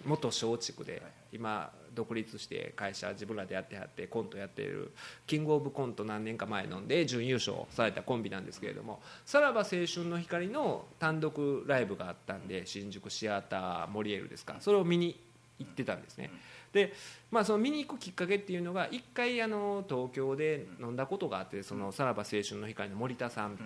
[0.04, 4.92] 元松竹で今独立して会社自分らでやってはってコントやっている
[5.26, 15.18] キングオブコント何年か前のんで準優勝されたコンビなんですけれどもさらば青春の光の単独ライブがあったんで新宿シアターモリエルですかそれを見に
[15.58, 16.30] 行ってたんですね、
[16.72, 16.92] で、
[17.30, 23.59] まあ、その見に行くきっかけっていうのが一回あの東京で飲んだことがあってそのさらば青春の光の森田さん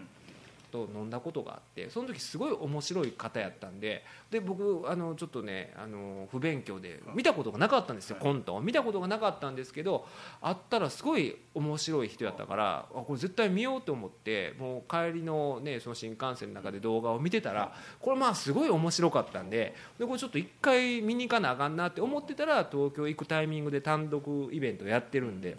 [0.74, 8.60] と飲んだことがあってその時すごい面白い方やったんでで僕あのちょっとねあの不勉強で見たことがなかったんですよコントを。
[8.60, 10.04] 見たことがなかったんですけど
[10.42, 25.56] あったらすごい面白い人やったからあこれ絶対見ようと思ってもう帰りの,、ね、その新幹線の中で動画を見てたらこれまあすごい面白かったんででこれちょっと一回見に行かなあかんなって思ってたら東京行くタイミングで単独イベントやってるんで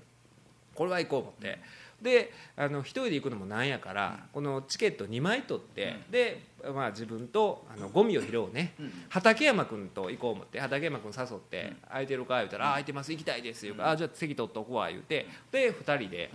[0.73, 1.84] これは行こう思って。
[2.01, 6.41] であの1人で行くのもなんやから、このチケット2枚取って、で、
[6.73, 8.73] まあ、自分とあのゴミを拾うね、
[9.09, 16.31] 畠山君と行こう思って畠山君誘って「空いてるか?」言うたら「あ空いてます行きたいです」言うから「あじゃあ席取っとこわ」言うてで2人で。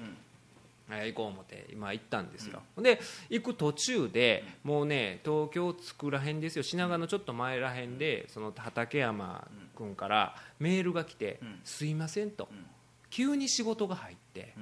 [1.06, 6.64] 行こう思って今行ったんですよ、で行く途中でもうね東京着くらへんですよ。
[6.64, 9.46] 品川のちょっと前らへんでその畠山
[9.76, 12.48] 君からメールが来て「すいません」と。
[13.10, 14.54] 急に仕事が入って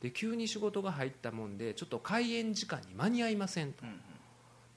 [0.00, 3.84] で急に仕事が入ったもんでちょっと開演時間に間に合いませんと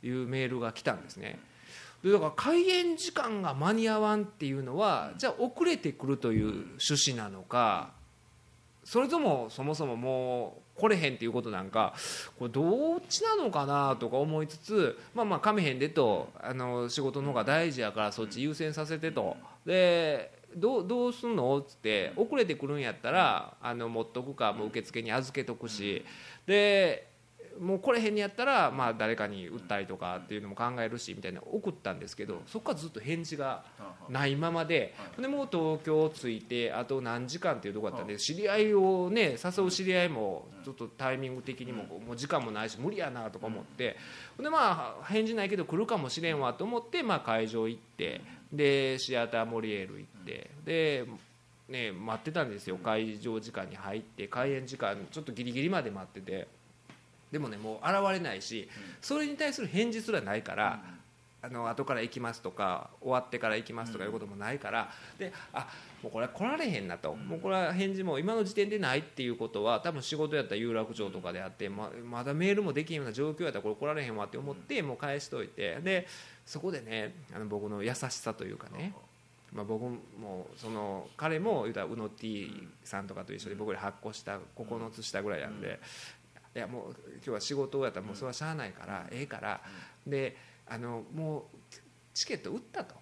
[0.03, 1.39] いうメールが来たんですね。
[2.03, 7.91] でだから開演時間が間に合わんっていうのはじゃあ遅れてくるという趣旨なのか
[8.85, 11.93] それともそもそももう来れへんっていうことなんか
[12.37, 19.35] これどっちなのかなとか思いつつまあまあかめへんでとあの仕事の方が大事やからそっち優先させてと。
[19.65, 26.03] でどうどうすんの?」っつって遅れてくるんやったらあの持っとくかもう受付に預けとくし。
[26.45, 27.09] で
[27.59, 33.63] もう来れへんにやったら、まあ、誰かに売ったりとかっていうのも考えるしみたいな送ったんですけどそこからずっと返事が
[34.07, 43.97] ないままででもう東京着いてあと何時間っていうとこだったんで知り合いをね誘う知り合いもちょっとタイミング的にももう時間もないし無理やなとか思って。
[44.39, 51.05] でまあ返事ないけど来るかもしれんわと思って、まあ、会場行ってでシアターモリエール行ってで
[51.67, 52.77] ね待ってたんですよ。
[52.77, 56.47] 会場時間に入って開演時間ちょっとギリギリまで待ってて。
[57.31, 58.67] でもねもう現れないし、
[59.01, 60.81] それに対する返事すらないから、
[61.41, 65.67] あの後から行きますとか終わってから行きますとかいうこともないからであ
[66.03, 76.07] もうこれは来られへんなと、もうこれは返事も今の時点でないっていうことは多分仕事やったら有楽町とかであってままだメールもできんような状況やったらこれ来られへんわって思ってもう返しといてで
[76.49, 78.91] そこでねあの僕の優しさというかね。
[79.51, 85.79] まあ、僕もその彼も言うたら宇野 T さんとかと一緒に僕ら発行した9つ下ぐらいなんで
[86.55, 89.61] いやもう今日は仕事やったらもうそれはしゃあないから、ええから
[90.05, 91.75] であのもう
[92.13, 92.95] チケット売ったと。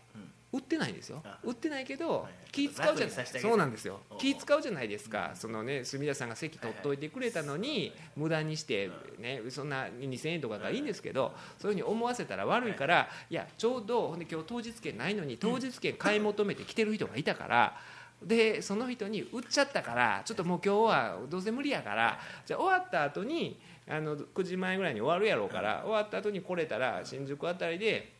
[0.53, 1.21] 売ってないんですよ。
[1.43, 3.25] 売ってないけど気使うじゃない。
[3.25, 3.99] そうなんですよ。
[4.17, 5.31] 気使うじゃないですか。
[5.35, 13.33] そのね住田さんが席取っといてくれたのに無駄にしてねそんな2000円とかがいいんですけどそういうふうに思わせたら悪いからい。
[13.33, 17.77] やちょうどほんで今日当日券ないのに当日券買い求めて来てる人がいたから
[18.23, 28.16] でその人に売っちゃったからちょっともう今日はどうせ無理やからじゃあ終わった後にあの9時前ぐらいに終わるやろうから終わった後に来れたら新宿あたりで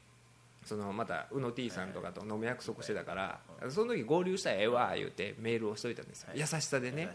[0.67, 6.30] そのまた宇野 T さんとかと飲む約束してたからその時合流したらええわ言うてメールをしといたんですよ。
[6.36, 7.10] 優しさでね。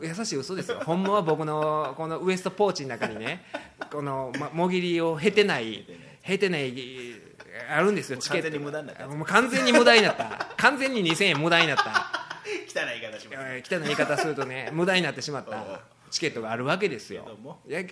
[0.00, 0.80] 優しい嘘ですよ。
[0.84, 3.44] ほんまは僕の このウエストポーチの中にね
[3.90, 5.84] このもぎりを経てない
[6.22, 6.72] 経てない。
[7.68, 10.54] あるんですよチケットもう完全に無駄になった。
[10.56, 12.26] 完全に2000円無駄になった。
[12.68, 15.80] 汚い言い方します汚い言い方するとね無駄になってしまった
[16.16, 17.26] チケットがあるわけですよ。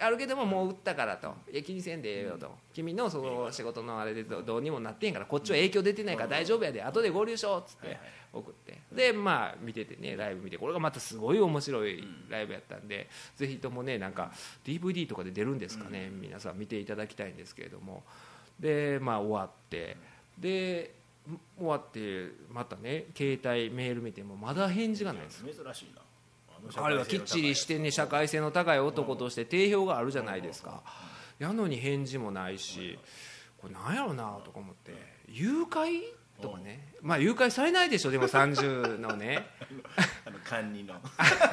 [0.00, 1.34] あるけどももう売ったからと。
[1.52, 6.82] いや気にせんでええよと、君のその仕事のあれでどうにもなってんからこっちは影響出てないから大丈夫やで。
[6.82, 7.98] 後で合流しようっつって
[8.32, 8.80] 送って。
[8.90, 10.56] でまあ見ててねライブ見て。
[10.56, 14.32] これがまたすごい面白いライブやったんでぜひともねなんか
[14.64, 16.10] DVD とかで出るんですかね。
[16.10, 18.04] 皆さん見ていただきたいんですけれども。
[18.58, 19.98] でまあ終わって。
[20.38, 20.94] で
[21.58, 25.62] 終わってまたね携帯メール見てもまだ返事がないです珍しい
[25.94, 26.02] な
[26.74, 30.82] 彼はきっちりしてね社会性の高い男として定評があるじゃないですか。
[31.38, 32.98] やのに返事もないし
[33.58, 34.92] これなんやろうなとか思って
[35.28, 36.00] 誘拐
[36.40, 36.94] とかね。
[37.00, 39.46] まあ誘拐されないでしょでも30のね。
[40.26, 40.94] あの管理の。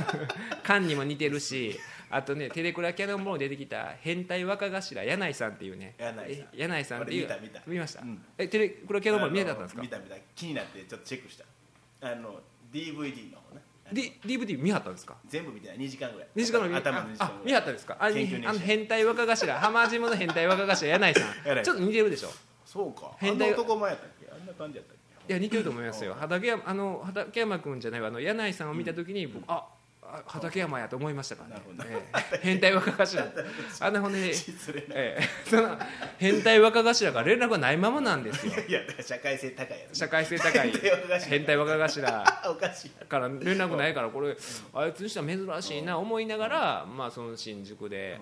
[0.63, 5.95] 缶にも似てるしあとねテレクラキャノンボール出てきた変態若頭柳井さんっていうね。
[6.54, 7.04] 柳井さん。
[7.04, 7.62] っていう見た見た。
[7.67, 9.82] 見ました、うん、えテレクラキャノンボール見えたんですか？
[9.82, 10.15] 見た見た。
[10.36, 11.45] 気になってちょっとチェックした。
[12.02, 15.15] あの DVD の方ね D、DVD 見はったんですか？
[15.27, 15.77] 全部見てない。
[15.77, 16.27] 2時間ぐらい。
[16.36, 17.97] 2時間ぐらい頭の2時間あ見はったんですか？
[17.99, 18.10] ああ
[18.54, 21.63] の変態若頭浜島の変態若頭柳井さん。
[21.63, 22.30] ちょっと似てるでしょ？
[22.65, 23.12] そうか。
[23.19, 24.27] 変態男前やったっけ？
[24.32, 24.95] あんな感じやったっ
[25.27, 25.34] け？
[25.34, 26.15] いや似てると思いますよ。
[26.19, 29.65] 畠山あの畠山君じゃないあの柳井さんを見た時に僕、ああ
[30.26, 31.63] 畠山やと思いましたからね。
[31.86, 32.39] ええ。
[32.41, 33.19] 変態若頭。
[33.80, 34.34] あのほんで、
[34.93, 35.78] ええ、その
[36.17, 38.54] 変態若頭が連絡がないままなんですよ。
[38.67, 40.71] いや社会性高いやろ社会性高い。
[41.28, 41.82] 変態若頭。
[42.62, 44.36] かしいやから連絡ないからこれ
[44.74, 48.19] あいつにしては珍しいな思いながら、まあ、その新宿で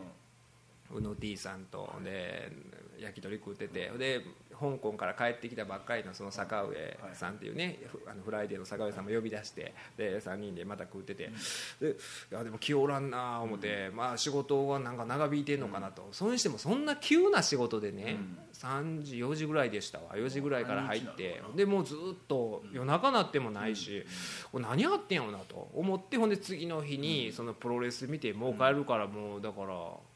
[0.91, 2.51] 宇野 D さんとで
[2.97, 4.21] 焼き鳥食っててで
[4.59, 11.31] 香港から帰ってきたばっかりのその坂上さんっていうね、ふあのフライデーの坂上さんも呼び出してで3人でまた食ってて、
[11.79, 11.93] でい
[12.31, 18.17] やでも気おらんな思って、まあ、仕事はなんか長引いてんのかなと、それにしてもそんな急な仕事でね、
[18.53, 20.15] 3時4時ぐらいでしたわ。
[20.15, 24.05] 4時ぐらいから入ってでもうずっと夜中なってもないし、
[24.51, 29.67] これ何やってんやろなと思ってほんで次の日にそのプロレス見てもう帰るからもうだから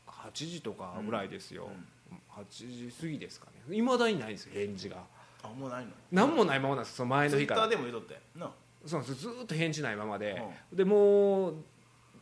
[0.07, 1.69] 8時とかぐらいですよ、
[2.29, 3.75] 8時過ぎですかね。
[3.75, 4.97] いまだにないんですよ返事が。
[5.43, 5.91] あもうないの？
[6.11, 7.67] 何もないままなんですその前の日から。
[7.67, 8.51] ツイッターでも言うとったよな
[8.85, 11.55] そうなんですよずっと返事ないままで、でもう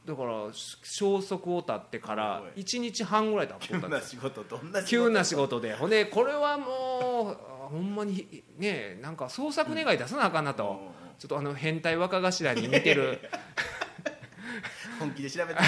[0.06, 2.64] だから消息を絶ってからおいおい。
[2.64, 5.74] 1日半ぐらい経っと急ったんですな仕事どんな急な仕事で。
[5.76, 7.38] ほんでこれはも
[7.70, 10.84] うほんまにねなんか捜索願い出さなあかんなと、うんうんうん。
[11.20, 13.20] ちょっとあの変態若頭に似てる。
[15.00, 15.60] 本気で調べて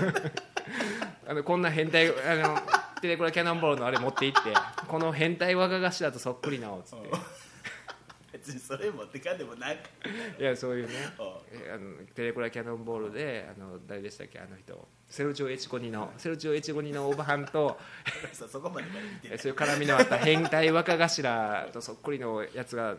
[0.00, 0.32] る
[1.26, 2.58] あのこんな変態あの
[3.00, 4.50] テレクラキャノンボールのあれ持って行って
[4.88, 7.08] この変態若頭とそっくりなおっつって。
[8.34, 9.82] 別にそれ持ってかんでもなんか
[10.38, 10.94] いやそういうね。
[11.72, 14.88] あのテレクラキャノンボールであの誰でしたっけあの人。
[15.08, 17.78] セルチオエチコニのセルチオエチコニのおばはんと
[18.32, 22.96] そそこまでそういう絡みのあった変態若頭とそっくりのやつが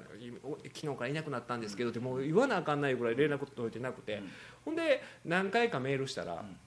[0.74, 4.32] 昨日からいなくなったんですけどでもう言わなあかんないぐらい連絡取れてなくて、うん。
[4.64, 6.58] ほんで何回かメールしたらん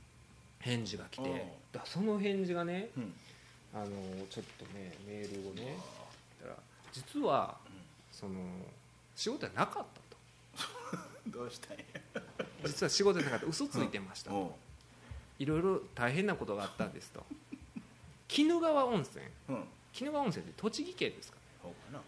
[0.60, 3.12] 返事が来て、だその返事がねうん。
[3.74, 3.86] あの
[4.30, 5.76] ちょっとねメールをね
[6.40, 6.56] だから
[6.90, 7.56] 実は
[8.10, 8.40] その
[9.14, 10.98] 仕事はなかったと。
[11.38, 11.84] どうしたんや。
[12.64, 13.46] 実は仕事じゃなかった。
[13.46, 14.30] 嘘ついてました
[15.38, 17.24] いろいろ大変なことがあったんですと。
[18.36, 19.24] 鬼怒川温泉。
[19.48, 19.54] うん。
[19.56, 19.66] 鬼
[20.06, 22.02] 怒川温泉って栃木県ですかそうかな。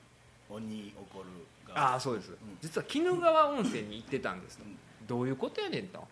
[0.49, 1.27] 鬼怒る
[1.73, 5.07] ああそうです、実は鬼怒川温泉に行ってたんですと、うん。
[5.07, 6.07] どういうことやねんと、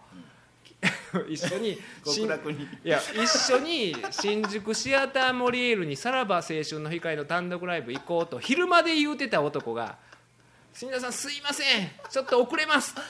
[1.29, 2.65] 一緒に 極楽に。
[2.85, 9.99] いや一緒に新宿シアターモリエールにさらば青春の光の単独ライブ行こうと昼間で言うてた男が
[10.73, 11.91] 「新田さんすいません。
[12.11, 13.03] ちょっと遅れます」っ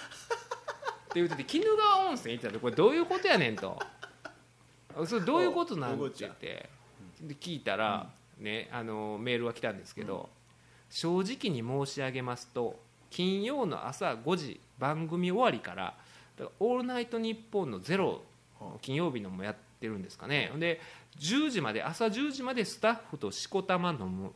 [1.08, 3.78] て言うてて鬼怒川温泉行ってたってこれどういうことやねんと
[5.06, 6.78] 「それどういうことなん?」って言って。
[7.20, 10.28] で聞いたら、ね、あのメールが来たんですけど、
[10.90, 12.78] 正直に申し上げますと
[13.10, 15.94] 金曜の朝5時番組終わりから
[16.38, 18.22] だからオールナイトニッポンのゼロ
[18.80, 20.52] 金曜日のもやってるんですかね。
[20.58, 20.80] で
[21.18, 24.30] 10時まで朝10時までスタッフとしこたま飲む。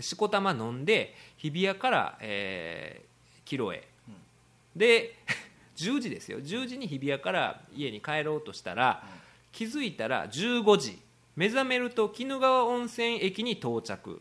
[0.00, 4.14] しこたま飲んで日比谷から、えー、キロへ、うん。
[4.76, 5.16] で
[5.76, 6.40] 10時ですよ。
[6.40, 9.02] 10時に日比谷から家に帰ろうとしたら、
[9.50, 10.98] 気づいたら15時。
[11.36, 14.20] 目覚めると鬼怒川温泉駅に到着。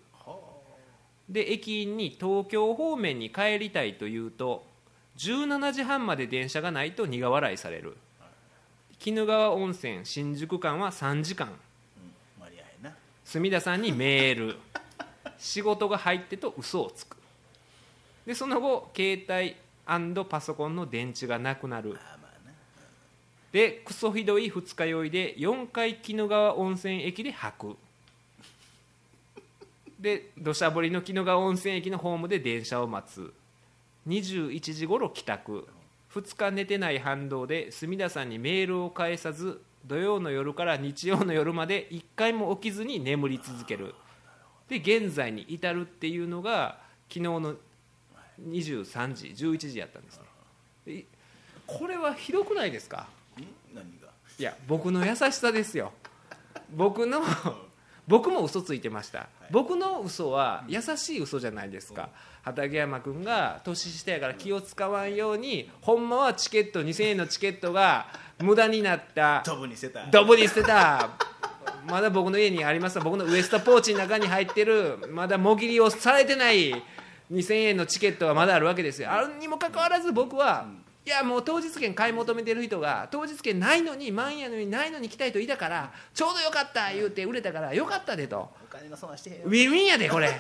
[1.28, 4.66] で駅員に東京方面に帰りたいと言うと
[5.20, 7.98] 17時半まで電車がないと苦笑いされる。
[9.06, 11.50] 鬼怒川温泉新宿間は3時間
[13.26, 14.56] 墨田さんにメール。
[15.38, 17.18] 仕事が入ってと嘘をつく。
[18.26, 19.56] でその後携帯
[20.26, 21.98] パソコンの電池がなくなる。
[23.52, 27.78] でクソひどい二日酔いで4回鬼怒川温泉駅で吐く。
[30.00, 33.34] で土砂降りの鬼怒川温泉駅のホームで電車を待つ
[34.10, 35.68] 21時頃帰宅。
[36.14, 43.94] 2日寝てない反動で墨田さんにメールを返さず土曜の夜から日曜の夜まで1回も起きずに眠り続ける。
[44.68, 47.56] で現在に至るっていうのが昨日の
[48.48, 50.24] 23時11時やったんですね。
[50.86, 51.06] で
[51.68, 53.08] これはひどくないですか？
[53.38, 53.76] ん？
[53.76, 54.08] 何が？
[54.40, 55.92] いや僕の優しさですよ。
[56.76, 57.22] 僕の
[58.10, 62.10] 僕も嘘ついてました、僕の嘘は優しい嘘じゃないですか、
[62.42, 68.08] 畠山君が年下やから気を使わんようにほんまはチケット2000円のチケットが
[68.40, 69.44] 無駄になった。
[69.46, 70.08] ドブに捨てた。
[70.08, 71.12] ドブに捨てた。
[71.88, 73.00] まだ僕の家にあります。
[73.00, 74.98] 僕のウエストポーチの中に入ってる。
[75.12, 76.74] まだもぎりをされてない
[77.32, 79.12] 2000円のチケットがまだあるわけですよ。
[79.12, 80.66] あるにもかかわらず僕は、
[81.10, 88.52] いやもう当日券買い求めてる人が当日券ないのに満やのにないのに来たいといたからちょうどよかった言うて売れたからよかったでと。
[88.64, 89.42] お金の損はしてへんよ。
[89.48, 90.40] ウィンウィンやでこれ。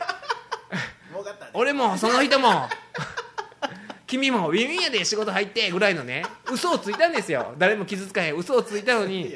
[1.55, 2.69] 俺もその人も。
[4.05, 6.23] 君もウィンウィンやで仕事入ってぐらいのね。
[6.51, 7.55] 嘘をついたんですよ。
[7.57, 8.35] 誰も傷つかへん。
[8.35, 9.35] 嘘をついたのいに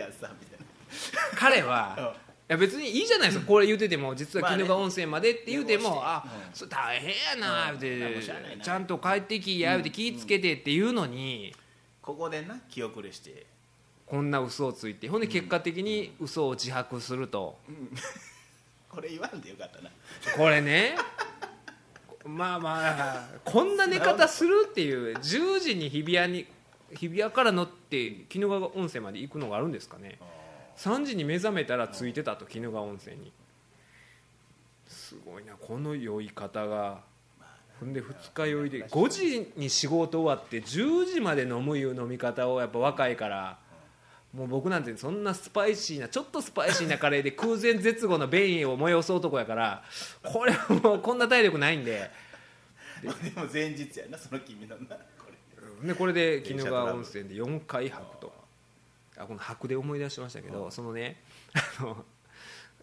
[1.36, 2.16] 彼は
[2.48, 3.46] や別にいいじゃないですか。
[3.46, 7.10] これ言うてても実は鬼怒川温泉までって言うても、あうんそれ大変
[7.40, 7.80] やなうん。
[7.80, 8.24] 言うて
[8.62, 11.56] ちゃんと帰ってきや言うて気ぃつけてって言うのに
[12.02, 13.46] ここでな気遅れして。
[14.06, 17.58] こんな嘘をついてほんで結果的に嘘を自白すると、
[18.90, 19.90] これ言わんでよかったな。
[20.36, 20.96] これね
[22.26, 26.46] まあまあこんな寝方するっていう10時に日比谷に
[26.96, 30.20] 日比谷から乗って鬼怒川温泉まで行くのがあるんですかね
[30.78, 33.32] 3時に目覚めたら着いてたと鬼怒川温泉に。
[34.88, 37.02] すごいなこの酔い方が。
[37.80, 43.58] ほんで二日酔いで5時に仕事終わって10時まで飲むいう飲み方をやっぱ若いから
[44.34, 49.84] もう僕なんてそんなスパイシーなちょっとスパイシーなカレーで空前絶後の便意を催す男やから
[50.24, 52.10] これはもうこんな体力ないんで。
[53.02, 55.26] でも前日やなその君のなこ
[55.82, 55.88] れ。
[55.88, 58.33] でこれで鬼怒川温泉で4回吐くと
[59.18, 61.22] あこの吐くで思い出しましたけど、そのね
[61.80, 62.06] あの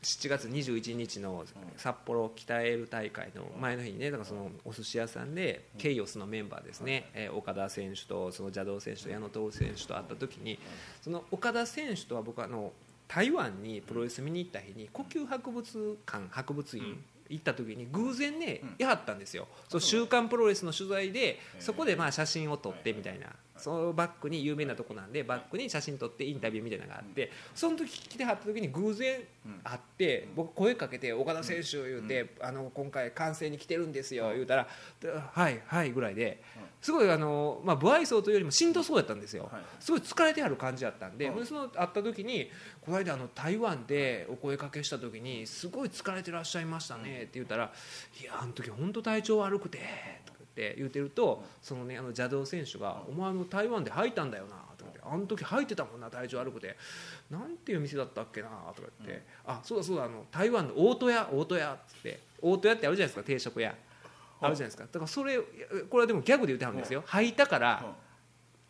[0.03, 1.45] 7月21日の
[1.77, 10.59] 札幌北エール大会の前の日にねだからそのお寿司屋さんでケイオスのメンバーですね、えー岡田選手とその邪道選手と矢野徹選手と会った時に
[11.03, 12.73] その岡田選手とは僕あの
[13.09, 18.75] 台湾にプロレス見に行った日に呼吸博物館博物院行った時に偶然ねうん。
[18.79, 29.21] いはったんですよ「そう週刊プロレス」の取材でそこでまあ写真を撮ってみたいなそのバックに有名なとこなんでバックに写真撮ってインタビューみたいなのがあってその時来てはった時に偶然
[29.63, 34.69] 会って僕声かけて「岡田選手」言うて「あの今回観戦に来てるんですよ」言うたら
[35.01, 36.43] 「ではいはい」ぐらいで
[36.81, 39.49] すごいあのまあ不愛想というよりもしんどそうやったんですよ。
[39.53, 39.63] はい。
[39.79, 42.51] すごい疲れてある感じだったんで、その会った時に
[42.81, 47.73] 「この間あの台湾でお声かけした時にすごい疲れてらっしゃいましたね」って言ったら
[48.21, 49.79] 「いやあの時本当体調悪くて」
[50.69, 56.77] って言ってるとそのねあの邪道選手が「お前あの台湾で吐いたんだよな」とか言って「あの時吐いてたもんな体調悪くて。
[57.31, 63.75] なんていう店だったっけな」とか言って「あそうだそうだあの台湾の大戸屋大戸屋」っつって大戸屋ってあるじゃないですか定食屋。
[64.43, 64.85] あるじゃないですか。
[64.85, 67.03] だからそれこれはでもギャグで言ってはるんですよ。
[67.07, 67.95] 吐いたから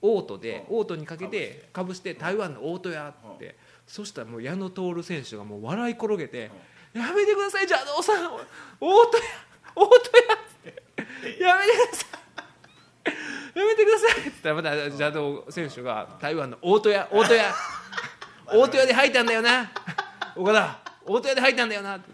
[0.02, 2.14] オートでオートにかけてかぶして。
[2.14, 3.56] 台湾のオートやって。
[3.86, 6.50] そしたらもう矢野徹選手がもう笑い転げて
[6.94, 8.32] 「やめてください邪道さん。
[8.32, 8.40] オー
[8.80, 9.22] トや
[9.74, 10.82] オートや」って
[11.38, 12.10] 「やめてください。
[13.58, 17.54] やめてください」って言ったらまた邪道選手が台湾のオートやオートや
[18.46, 19.70] オート屋で吐いたんだよな。
[20.36, 21.96] 岡田オート屋で吐いたんだよな。
[21.96, 22.06] って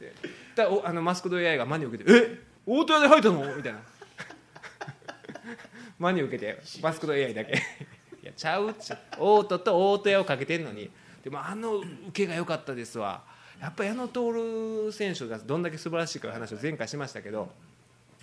[0.00, 0.14] 言っ
[0.54, 0.62] て。
[0.62, 2.40] おあのマスクド AI が真に受けて「え？
[2.66, 3.80] オート屋で吐いたの?」みたいな。
[5.98, 7.52] 真に受けてマスクド AI だけ。
[7.52, 7.56] い
[8.26, 10.90] やちゃうっちゃオートとオート屋をかけてんのに。
[11.22, 13.22] でもあの受けが良かったですわ。
[13.60, 17.50] やっぱ矢野徹選手がどんだけ素晴らしいかいう話を前回しましたけど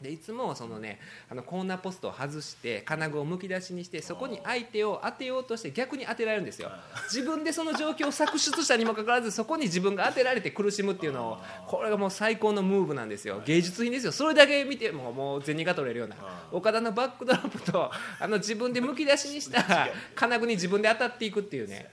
[0.01, 0.99] でいつもそのね
[1.29, 6.71] あのコーナーポストを外して金具をむき出しにしてそこに相手を当てようとして逆に当てられるんですよ。
[7.11, 11.37] 自分でその状況を作出したにもかかわらずそこに自分が当てられて苦しむっていうのを
[11.67, 13.41] これがもう最高のムーブなんですよ。
[13.45, 14.11] 芸術品ですよ。
[14.11, 16.15] それだけ見てももう銭が取れるような
[16.51, 21.89] 岡田のバックドロップとあの自分でむき出しにした 金具に自分で当たっていくっていうね。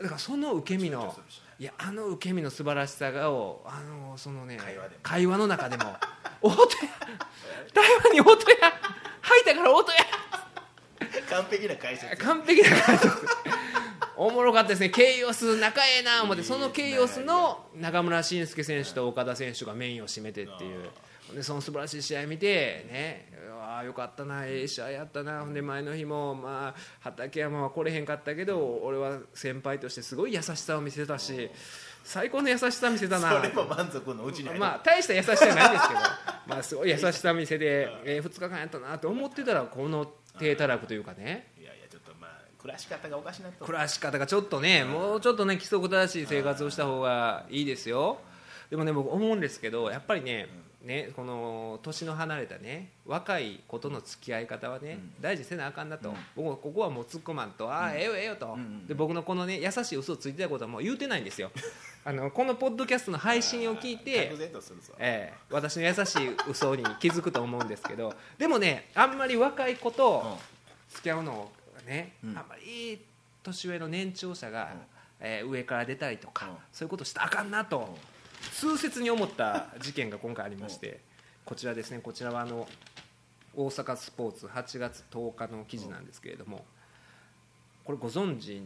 [0.00, 1.14] だからその受け身の
[1.62, 5.00] いやあの受け身の素晴らしさがをあのそのね会話でも。
[5.00, 5.94] 会話の中でも
[6.42, 6.68] 「オートや
[7.72, 8.56] 台湾にオートや
[9.20, 9.98] 吐いたからオートや。
[11.30, 12.16] 完璧な解説。
[12.16, 13.16] 完璧な感じです
[14.16, 14.88] おもろかったですね。
[14.88, 20.90] ケイオス仲ええな思ってそのケイオスの中村慎介選手と岡田選手がメインを占めてっていう
[21.34, 25.40] でその素晴らしい試合見てねああよかったなええ試合やったな。
[25.40, 31.48] ほんで前の日もまあ畠山は来れへんかったけど俺は先輩としてすごい優しさを見せたし
[32.04, 33.30] 最高の優しさ見せたな。
[33.30, 36.00] それも満足のうちにまあ大した優しさじゃないんですけど
[36.48, 41.52] まあすごい優しさ見せて、え2日間やったなと思ってたらこの低たらくというかね。
[41.58, 43.64] いやいやちょっとまあ暮らし方がおかしなと。
[43.64, 48.18] 暮らし方がちょっとねもうちょっとね規則正しい生活をした方がいいですよ。
[48.70, 50.48] でもね僕思うんですけどやっぱりね
[50.84, 61.50] ねこの年の離れたね若い子との付き合い方はね、大事せなあかんなと、僕はここはもう突っ込まんと、ああええよええよと、んで僕のこのね優しい嘘をついてたことはもう言うてないんですよ。
[62.04, 64.32] あのこのポッドキャストの配信を聞いて
[64.98, 70.36] ええ私の優しい嘘に気づくと思うんですけど でもねあんまり若い子と
[70.90, 72.30] 付き合うのがね、うん。
[72.30, 73.00] あんまり
[73.42, 74.80] 年上の年長者が、うん。
[75.24, 76.52] えー上から出たりとか、うん。
[76.72, 77.96] そういうことしたらあかんなと、
[78.60, 81.00] 痛切に思った事件が今回ありまして、
[81.44, 82.68] こちらですねこちらはあの
[83.54, 86.64] 大阪スポーツ8月10日の記事なんですけれども、
[87.84, 88.62] これご存知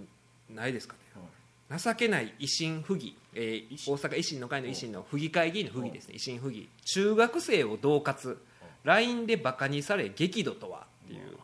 [0.54, 6.14] ないですかね、情けない維新府議、えー大阪維新の会の維新の府議会議員の府議ですね。
[6.14, 6.68] 維新府議。
[6.84, 8.38] 中学生を恫喝。
[8.84, 11.38] LINE でバカにされ激怒とはっていう。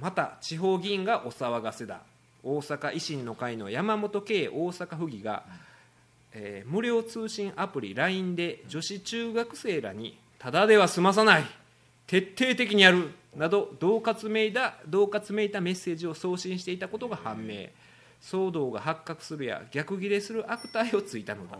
[0.00, 2.00] また地方議員がお騒がせだ。
[2.42, 5.44] 大阪維新の会の山本圭大阪府議が、
[6.34, 11.44] えー無料通信アプリ LINE で女子中学生らにただでは済まさない
[12.06, 17.68] 徹底的にやるなど同活めいた同活めいたメッセージを送信していたことが判明。
[18.22, 21.58] 騒動が発覚するや逆ギレする悪態をついたのだ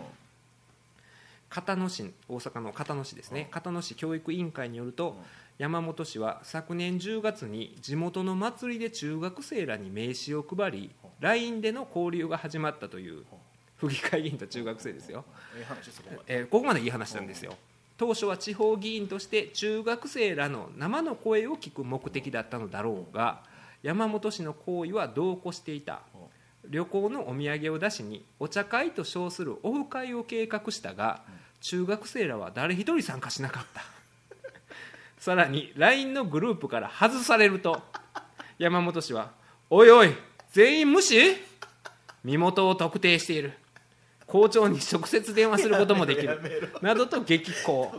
[1.51, 3.49] 片野市大阪の片野市ですね。
[3.51, 5.17] 片野市教育委員会によると
[5.59, 13.25] 山本氏は昨年10月に地元の祭りで中学生らに名刺を配り LINE での交流が始まったという
[13.87, 15.25] 府議会議員と中学生ですよ、
[16.27, 17.57] えこここまでいい話なんですよ。
[17.99, 23.43] 当初は地方議員として中学生らの生の声を聞く目的だったのだろうが
[23.83, 26.03] 山本氏の行為は度を越していた。
[26.69, 31.23] 旅行のお土産を出しにお茶会と称するオフ会を計画したが
[31.61, 33.83] 中学生らは誰一人参加しなかった。
[35.19, 37.83] さらに LINE のグループから外されると
[38.59, 39.33] 山本氏は
[39.71, 40.15] 「おいおい
[40.53, 41.37] 全員無視？
[42.25, 43.53] 身元を特定している
[44.33, 46.41] 校長に直接電話することもできる。
[46.81, 47.93] などと激高。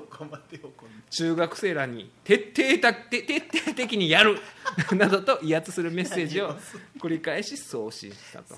[1.12, 4.40] 中学生らに徹底た徹底的にやる。
[4.98, 6.56] などと威圧するメッセージを
[6.98, 8.56] 繰り返し送信したと。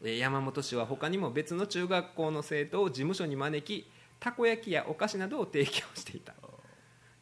[0.00, 6.32] 山本氏は他にも別の中学校の生徒を事務所に招きたこ焼きやお菓子などを提供していた。
[6.32, 6.36] っ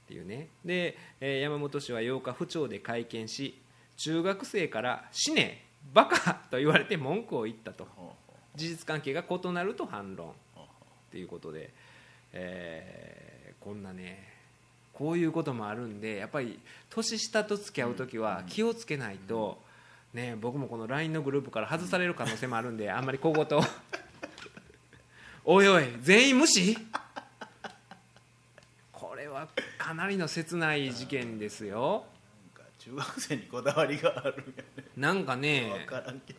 [0.07, 0.51] ていうね。
[0.65, 3.61] で、えー山本氏は8日府庁で会見し
[3.97, 7.89] 中学生から「死ねバカ!」と言われて文句を言ったと
[8.57, 10.33] 事実関係が異なると反論っ
[11.13, 11.71] ていうことで、
[12.33, 13.37] えー
[13.67, 14.23] こんなね
[14.93, 16.57] こういうこともあるんでやっぱり
[16.89, 19.59] 年下と付き合う時は気をつけないと、
[20.15, 23.45] ね、僕もこの LINE のグループから外される可能性もあるんであんまり小言
[25.45, 26.79] おいおい全員無視？
[28.93, 29.49] これは
[29.79, 32.07] かなりの切ない事件ですよ。
[32.55, 34.63] うなんか中学生にこだわりがあるんや
[34.97, 36.39] なんかねね分からんけど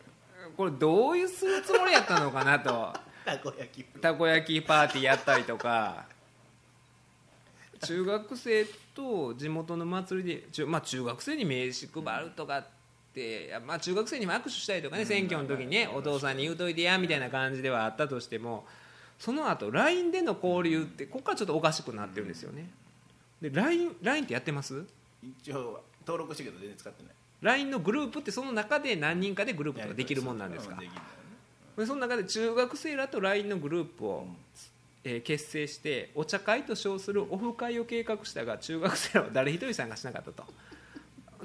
[0.56, 2.92] これどういうするつもりやったのかなと。
[3.24, 6.06] たこ焼きたこ焼きパーティーやったりとか。
[7.84, 12.66] 中学生と地元の祭りで中,、まあ、中学生に名刺配るとかっ
[13.14, 18.66] て、いやまあ、中学生にも握手したりとかね選挙の時にねお父さんに言うといてやみたいな感じではあったとしても
[19.16, 22.68] その後 LINE での交流ってここからちょっとおかしくなってるんですよね。
[23.40, 24.84] で LINE, LINE ってやってます？
[25.22, 27.12] 一応登録したけど全然使ってない
[27.42, 30.78] LINE のグループってその中で何人かでグループとかできるもんなんですか？
[31.86, 34.26] その中で中学生らと LINE のグループを、
[35.04, 40.44] えー結成してお茶会と称するオフ会を計画したが中学生らは誰一人参加しなかったと。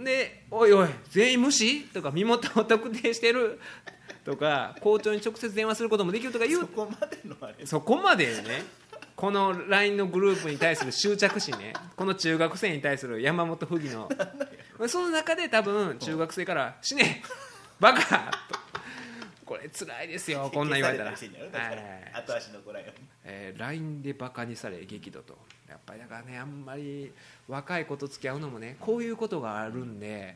[0.03, 3.59] で「おいおい全員無視?」とか身元を特定してる？
[4.25, 7.65] とか校長に直接電話することもできるとか言そうこまでのあれ。
[7.65, 8.63] そこまでね
[9.23, 11.71] この LINE のグループに対する執着心ね。
[11.95, 14.09] この中学生に対する山本不義の。
[14.89, 17.23] その中で多分中学生から「死ね。
[17.79, 18.59] バカ!」と。
[19.45, 25.37] これ辛いですよ こんなん言われたら、後足残らんようにえー LINE でバカにされ激怒と。
[25.69, 27.13] やっぱりだからねあんまり
[27.47, 30.35] 若い子と付き合うのもねこういうことがあるんで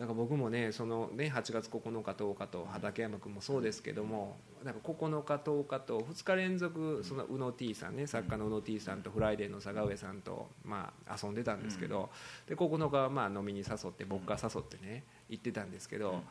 [0.00, 12.08] だから僕もねそのね8月9日10日と畠山君もそうですけどもなんか9日10日と2日連続その宇野 T さんね作家の宇野 T さんとフライデーの坂上さんとまあ遊んでたんですけど
[12.48, 16.22] で9日はまあ飲みに誘って僕が誘ってね行ってたんですけど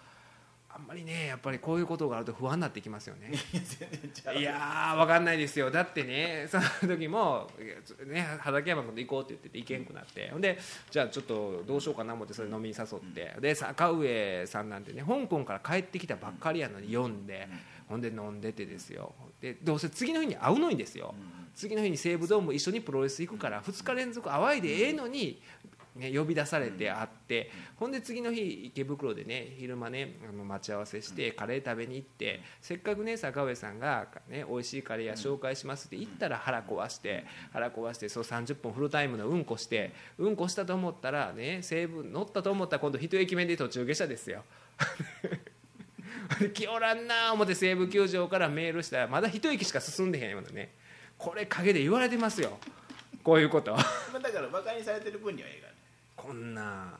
[0.71, 3.31] あんまりねやっぱりこういうことがあると不安になってきますよね。
[4.37, 5.71] いやー分かんないですよ。
[5.71, 7.49] だってね その時も、
[8.05, 10.29] ね、畠山君と行こうって言ってて行けんくなって。
[10.29, 10.59] ほんで
[10.91, 13.35] じゃあちょっとどうしようかな思ってそれ飲みに誘って。
[13.39, 17.49] で坂上さんなんてね香港から帰ってきたばっかりやのに読んで
[17.87, 19.15] ほんで飲んでてですよ。
[19.41, 21.15] でどうせ次の日に会うのにですよ。
[21.55, 25.41] 次の日に西武ドーム一緒にプロレス行くから2日連続会わいでええのに、
[25.99, 44.43] ね、呼び出されて会って、ほんで次の日池袋でね昼間ねあの待ち合わせしてカレー食べに行ってせっかくね坂上さんが、ね、美味しいカレー屋紹介しますって言ったら腹壊して腹壊してそう30分フルタイムのうんこしてうんこしたと思ったらね西武乗ったと思ったら今度一駅目で途中下車ですよ。
[46.53, 50.73] 来おらんな思って西武球場からメールしたらまだ一駅しか進んでへんよね
[51.17, 52.57] これ陰で言われてますよ。
[53.23, 53.73] こういうこと。
[53.75, 53.83] ま
[54.15, 55.68] あだからバカにされてる分にはええがね
[56.29, 56.93] こんな。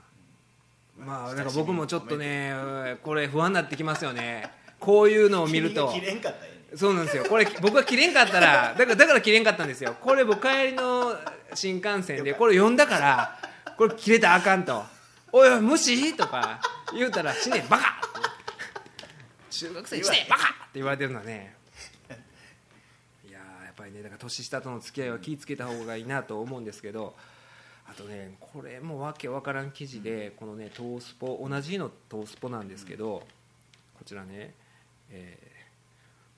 [0.97, 2.51] まあだから僕もちょっとね
[3.03, 4.49] これ不安になってきますよね。
[4.79, 5.93] こういうのを見ると。
[6.75, 7.25] そうなんですよ。
[7.25, 9.95] これ僕が切れんかったら だからだから切れんかったんですよ。
[10.01, 11.15] これ僕帰りの
[11.53, 13.39] 新幹線でこれ読んだから
[13.77, 14.83] これ切れたらあかんと
[15.31, 16.59] 「おいおい無視?」とか
[16.91, 18.01] 言うたら「死ねバカ!」
[19.51, 21.55] 中学生に「死ねバカ!」って言われてるのはね。
[23.27, 27.15] いやーやっぱりねだから年下との付き合いは気ぃつけた方がいいなと思うんですけど
[27.89, 33.23] あとねこれもわけわからん記事でこのねトースポ同じ日のトースポなんですけど
[33.97, 34.53] こちらね、
[35.09, 35.59] えー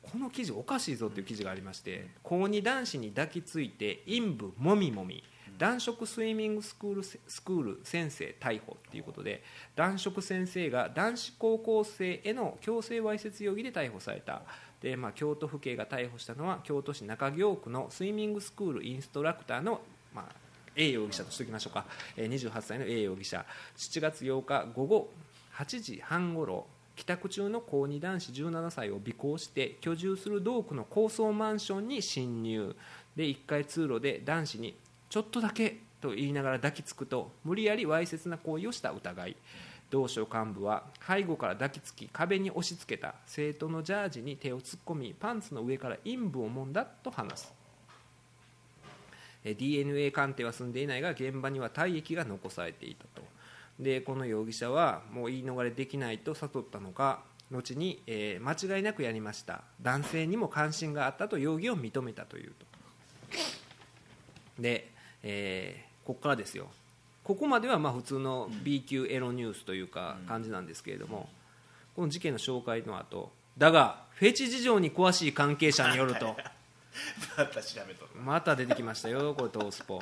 [0.04, 5.24] この記事おかしいぞっていう記事がありまして高2男子に抱きついて陰部もみもみ
[5.58, 9.44] 男色スイミングスクールスクール先生逮捕っていうことで
[9.76, 14.42] 男色先生が男子高校生への強制わいせつ容疑で逮捕された。
[14.82, 19.82] で、まあ、京都府警が逮捕したのは京都市中京区のスイミングスクールインストラクターの、
[20.16, 20.36] まあ、
[20.76, 23.46] A 容疑者としておきましょうか、28歳の A 容疑者。
[23.78, 25.10] 7月8日午後
[25.56, 26.66] 8時半ごろ
[26.96, 32.76] 帰宅中の高2男子17歳を尾行して居住する同区の高層マンションに侵入。
[33.16, 34.78] で1階通路で男子に
[35.10, 39.36] 「ちょっとだけ」と言いながら抱きつくと無理やりわいせつな行為をした疑い。
[39.90, 47.61] 同省幹部は背後から抱きつき壁に押し付けた生徒のジャージに手を突っ込みパンツの上から陰部を揉んだと話す。
[49.44, 53.24] DNA 鑑定は済んでいないが現場には体液が残されていたと。
[53.80, 59.64] でこの容疑者はもう言い逃れできないと悟ったのか後に、えー間違いなくやりました。
[59.82, 62.66] 男性にも関心があったと容疑を認めたというと。
[64.60, 64.92] で、
[65.24, 66.68] えーここからですよ。
[67.24, 71.30] ここまではまあ普通の B 級エロニュースというか感じなんですけれども、
[71.96, 76.36] この事件の紹介の後だがフェチ事情に詳しい関係者によると
[77.38, 78.12] また調べとる。
[78.22, 80.02] また出てきましたよ これトースポ。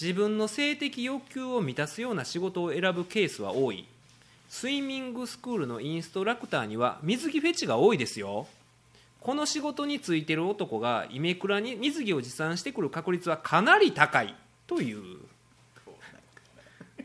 [0.00, 3.86] 自分の性的欲求を満たすような仕事を選ぶケースは多い。
[4.48, 8.46] スイミングスクールのインストラクターには水着フェチが多いですよ。
[9.20, 14.34] この仕事についてる男がイメクラに水着を持参してくる確率はかなり高い
[14.66, 15.20] という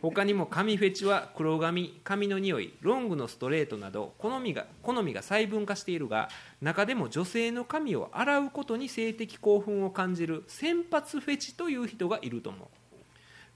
[0.01, 6.29] 他にも髪フェチは黒髪髪の匂いロングのストレートなど好みが好みが細分化しているが
[6.61, 12.67] 中でも女性の髪を洗うことに性的興奮を感じる洗髪フェチという人がいると思う。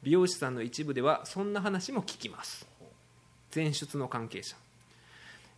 [0.04, 2.68] 美容師さんの一部ではそんな話も聞きます。
[3.54, 4.56] 前出の関係者。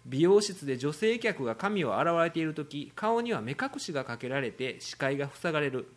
[0.06, 5.88] 美容室で女性客が髪を洗われている時顔には目隠しがかけられて視界が塞がれる。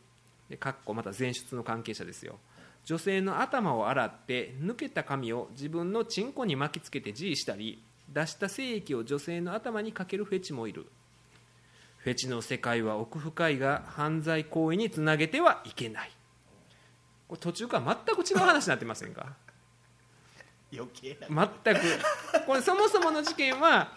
[0.49, 2.39] でかっこまた前出の関係者ですよ。
[2.87, 10.87] 女性の頭を洗って抜けた髪を自分のチンコに巻きつけて G したり出した精液を女性の頭にかけるフェチもいる。
[11.99, 16.11] フェチの世界は奥深いが犯罪行為につなげてはいけない。
[17.27, 19.35] これ途中から全く違う話になってませんか？
[20.73, 21.81] 余計な全く。
[22.47, 23.93] これそもそもの事件は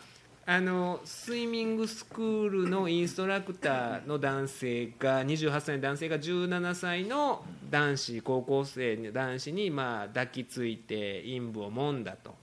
[0.51, 12.33] あのスイミングスクールのインストラクターの男性が28歳の男性が17歳の男子高校生の男子にまあ抱きついて陰部を揉んだと。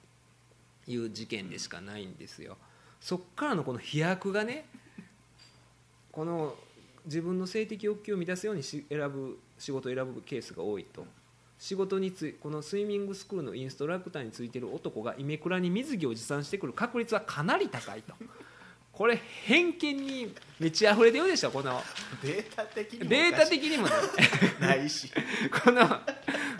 [0.86, 2.56] いう事件でしかないんですよ。
[3.00, 4.64] そっからのこの飛躍がね
[6.10, 6.54] この
[7.04, 11.06] 自分の性的欲求を満たすようにし選ぶ仕事を選ぶケースが多いと。
[11.58, 18.14] 仕事についこのスイミングスクールのインストラクターについてる男がイメクラに水着を持参してくる確率はかなり高いと。
[18.92, 21.82] これ偏見に満ち溢れてるでしょこの。
[22.22, 23.92] データ的にもデータ的にもね。
[24.60, 25.10] ないし。
[25.64, 26.00] この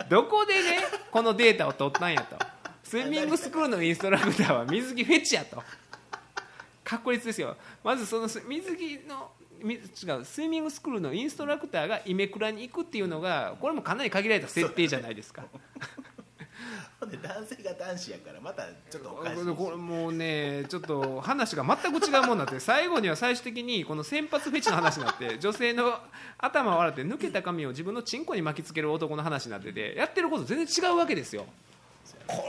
[0.09, 0.79] どこでね
[1.11, 2.37] このデータを取ったんやと。
[2.83, 5.63] スイミングスクールのインストラクターは水着フェチやと。
[6.83, 7.57] 確率ですよ。
[7.83, 15.45] まずその水着のみ違うスイミングスクールのインストラクターがイメクラに行くっていうのがこれもかなり限られた設定じゃないですか。
[16.99, 19.55] 男性が男子やからまたちょっとおかしいし。
[19.55, 25.99] これもうねちょっと話が全く違うもんになって 最後には最終的にこの先発フェチの話になって女性の
[26.39, 31.45] 頭を洗って抜けた髪を自分のチンコに巻きつける男の話になっててやってること全然違うわけですよ。
[32.25, 32.43] こ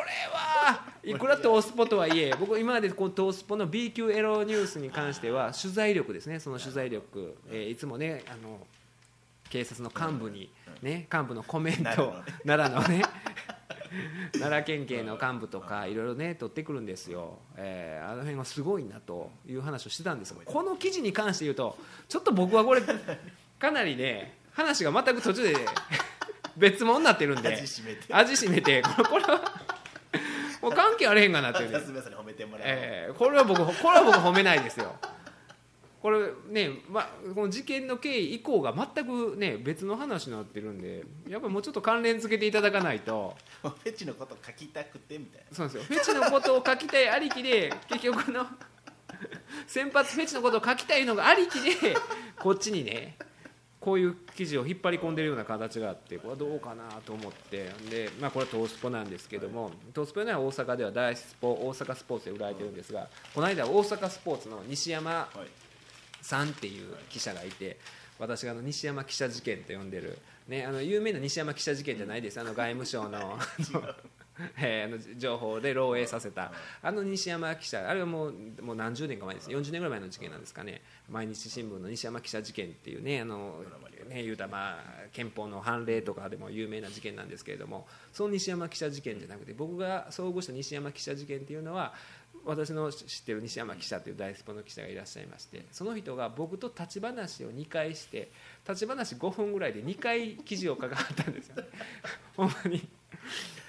[1.05, 6.41] いくらトースポとはいえ僕今までこのトースポの B 級エロニュースに関しては取材力ですね。
[6.41, 8.67] その取材力、えーいつもねあの
[9.51, 10.51] 警察の幹部に
[10.83, 13.03] ね幹部のコメントを奈良のね
[14.39, 21.79] 奈良県警の幹部とかいろいろね取ってくるんですよ、えーあの辺はすごいなという話をしてたんですがこの記事に関して言うと
[22.09, 22.83] ちょっと僕はこれ
[23.59, 25.55] かなりね話が全く途中で
[26.57, 28.13] 別物になってるんで 味しめて。
[28.13, 29.68] 味しめてこれこれは
[30.63, 34.95] もう関係あれへんがなって褒めてもらう、えーこれは僕これは僕褒めないですよ。
[36.01, 43.37] これね、ま、この事件の経緯以降が全くね別の話になってるんでやっぱりもうちょっと関連付けていただかないと。
[43.63, 45.57] フェチのこと書きたくてみたいな。
[45.57, 45.97] そうなんですよ。
[45.97, 48.47] フェチのことを書きたい ありきで結局の
[49.67, 51.97] 先発フェチのことを書きたいのがありきで
[52.39, 53.17] こっちにね
[53.89, 57.70] こういう記事を引っ張り込んでるような形があってこれはどうかなと思って。
[57.89, 65.49] で、まあ、これはトースポなんですけども、トースポには大阪では大スポ大阪スポーツで売られてるんですがこの間大阪スポーツの西山はい。
[66.20, 67.78] さんっていう記者がいて
[68.18, 70.18] 私があの西山記者事件と呼んでる、
[70.49, 72.41] ね、あの有名な西山記者事件じゃないです。
[72.41, 73.39] あの外務省の
[74.59, 76.53] えーあの情報で漏洩させた。
[76.82, 80.82] あの西山記者あれはもうもう何十年か前です40年ぐらい前の事件なんですかね。
[81.09, 83.64] 毎日新聞の西山記者事件っていうねあの
[84.09, 91.95] ね言うたまあ憲法の判例とかでも有名な事件なんですけれどもその西山記者事件じゃなくて僕が遭遇した西山記者事件っていうのは
[92.45, 98.30] 私の知ってる西山記者という大スポの記者がいらっしゃいましてその人が僕と立ち話を2回して
[98.66, 101.68] 立ち話5分ぐらいで2回記事を書かはったんですよね。
[102.36, 102.89] ほんまに。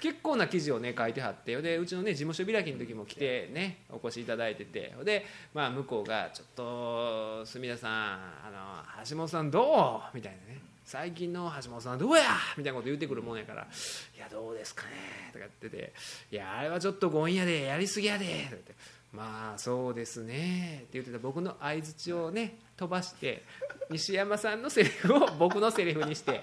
[0.00, 10.60] 結構な記事をね書いてはってでうちのね事務所開きの時も来てねお越しいただいててでまあ向こうが「ちょっと住田さんあの橋本さんどう?」みたいなね。
[10.82, 12.24] 最近の橋本さんどうや？
[12.56, 13.62] みたいなこと言ってくるもんやから
[14.16, 14.90] 「いやどうですかね」
[15.32, 15.92] とか言ってて
[16.32, 18.74] 「いやあれはちょっと強引やでやりすぎやで」とかって
[19.12, 23.44] 「まあそうですね」って言ってた僕の相づちをね飛ばして
[23.88, 26.42] 西山さんのセリフを僕のセリフにして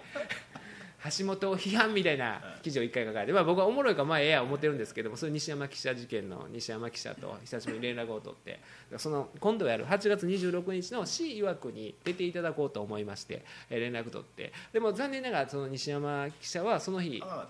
[1.18, 8.60] 橋本を批判みたいな記事を1回書かれて、まあ、僕はおもろいからまあええや思ってるんですけどもそれ西山記者事件の西山記者と久しぶりに連絡を取って
[8.98, 17.48] その今度やる8月26日の市曰くに出ていただこうと思いましてえー連絡取ってでも残念ながらその西山記者はその日あ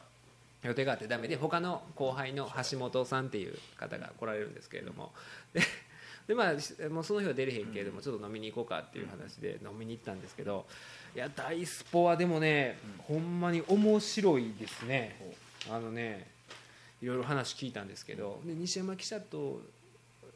[0.64, 5.12] 予定があってダメで他の後輩の橋本さんっていう方が来られるんですけれども
[5.54, 5.62] で
[6.28, 10.66] でまあしもうその日は出れへんけれどもちょっと飲みに行こうかっていう話で飲みに行ったんですけど
[11.16, 12.78] いや大スポはでもね
[13.08, 15.36] ほんまに面白いですね。
[15.70, 16.28] あのね
[17.02, 19.62] いろいろ話聞いたんですけどで西山記者と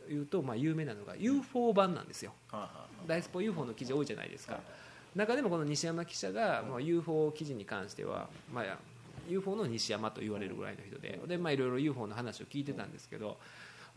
[0.10, 2.34] いうとまあ有名なのが UFO 版なんですよ。
[2.52, 4.60] はあはあ大スポ UFO の記事多いじゃないですか。
[5.16, 8.78] 中でもこの西山記者が、まあ、UFO 記事に関しては、まあ、
[9.28, 13.38] UFO の西山と言われるぐらいの人でで、まあ、いろいろ UFO の話を聞いてたんですけど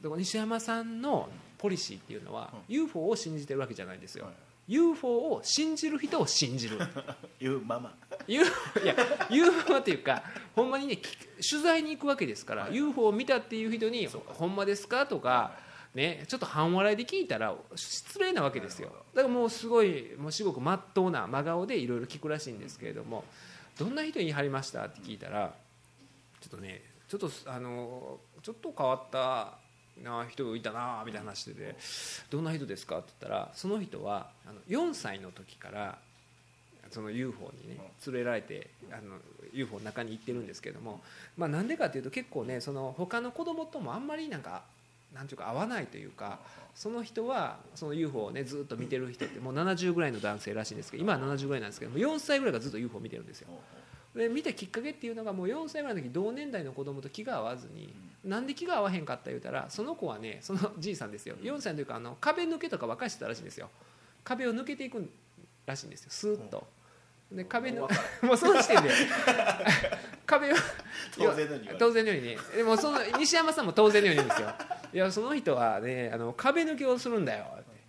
[0.02, 4.34] 西山さんのポリシーっていうのは、UFO を信じてるわけじゃないんですよ、はい
[4.66, 6.78] UFO を信じる人を信じる。
[7.40, 7.94] いうまま。
[8.26, 8.96] UFO いや
[9.30, 10.22] UFO っていうか
[10.54, 11.16] ほんまにねき
[11.48, 15.56] 取材に行くわけですから、UFO を見たっていう人に「ほんまですか?」とか、
[15.94, 18.88] ね、ちょっと半笑いで聞いたら失礼なわけですよ。
[19.14, 23.24] だからもうすごいもう至極まっとうな真顔でいろいろ聞くらしいんですけれども
[23.78, 25.54] 「どんな人に言い張りました?」って聞いたら
[26.40, 29.58] ちょっとねちょっとあのちょっと変わった
[30.02, 31.76] な人いたなみたいな話してて
[32.30, 35.98] 「どんな人ですか?」って言ったらその人はあの4歳の時から
[36.90, 39.18] その UFO にね連れられてあの
[39.52, 41.02] UFO の中に行ってるんですけども
[41.36, 44.62] まあなんでかっていうと結構ねその他の子供ともあんまりなんか
[45.14, 46.40] なんていうか合わないというか
[46.74, 53.48] その人はその UFO をねずっと見てる人ってもう70ぐらいの男性らしいんですけど今は70ぐらいなんですけども4歳ぐらいがずっと UFO 見てるんですよ。
[54.14, 57.92] で見たきっかけっていうのがもう4歳ぐらいの時同年代の子供と気が合わずに
[58.24, 61.36] なんで気が合わへんかった言うたらその子はねそのじいさんですよ。
[61.42, 63.68] 4歳の時からあの壁抜けとか若いしてたらしいんですよ。
[64.22, 65.10] 壁を抜けていく
[65.66, 66.10] らしいんですよ。
[66.10, 66.66] スーッと。
[67.30, 67.88] で壁の
[68.22, 68.90] もうその時点で
[70.26, 70.56] 壁を
[71.16, 72.38] 当然のように当然のようにね。
[72.56, 74.54] でもその西山さんも当然のように言うんですよ。
[74.92, 77.46] いやその人はねあの壁抜けをするんだよ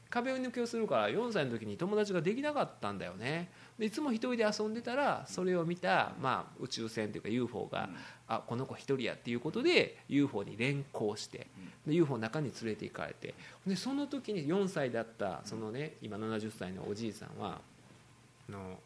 [0.10, 3.50] 壁抜けをするから4歳の時に友達ができなかったんだよね。
[3.65, 7.90] でいつも一人で遊んでたらそれを見た、まあ、宇宙船というか UFO が、
[8.28, 11.48] あこの子一人やっていうことで UFO に連行して
[11.86, 13.36] で UFO の中に連れて行かれて
[13.68, 17.60] でその時に4歳だったそのね今70歳のおじいさんは
[18.50, 18.80] あの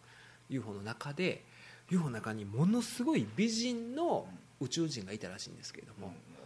[0.50, 1.44] UFO の中で
[1.90, 4.28] UFO の中にものすごい美人の
[4.60, 6.08] 宇宙人がいたらしいんですけれども。
[6.08, 6.40] もうん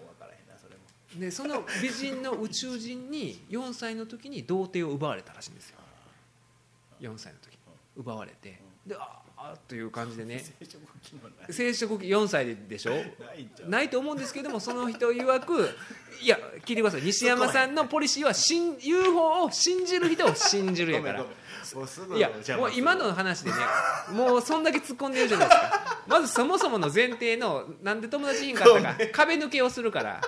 [1.20, 5.78] でその美人の宇宙人に4歳の時に童貞を奪われたらしいんですよ。
[7.02, 7.63] 4歳の時に
[7.96, 10.42] 奪われてでああという感じでね。
[10.60, 11.48] 生殖機能ない。
[11.50, 12.94] 生殖器4歳でしょ？
[13.68, 15.70] ないと思うんですけどもその人曰く
[16.22, 17.02] いや聞いてください。
[17.02, 21.26] 西山さんのポリシーは信 UFO を信じる人を信じるやから。
[22.16, 23.58] いやもう今の話でね
[24.12, 25.98] もうそんだけ突っ込んでるじゃないですか。
[26.08, 30.22] まずそもそもの前提のなんで友達いんかったか壁抜けをするから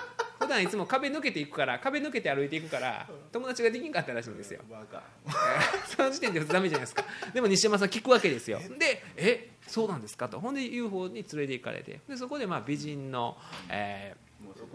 [0.46, 4.60] 普段いつも壁抜けていくから壁抜けて歩いていくから友達ができんかったらしいんですよ。
[5.96, 7.04] その時点でダメじゃないですか。
[7.34, 8.60] でも西山さん聞くわけですよ。
[8.78, 10.38] でえそうなんですかと。
[10.38, 12.00] ほんで UFO に連れて行かれて。
[12.08, 13.36] でそこでまあ美人の、
[13.68, 14.26] えー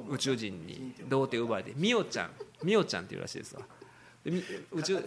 [0.10, 2.32] 宇宙人に童貞を奪われてミオちゃん。
[2.64, 3.62] ミオちゃんっていうらしいですわ。
[4.26, 4.98] 宇宙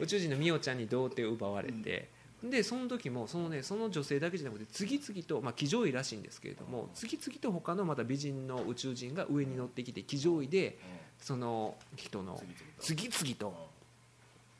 [0.00, 2.10] 宇宙人のミオちゃんに童貞を奪われて、
[2.44, 10.78] でその時もその,、ね、その女性だけじゃなくて次々と、まあ、騎乗位らしいんですけれども次々と他のまた美人の宇宙人が上に乗ってきて騎乗位で
[11.20, 12.42] その人の
[12.80, 13.54] 次々と、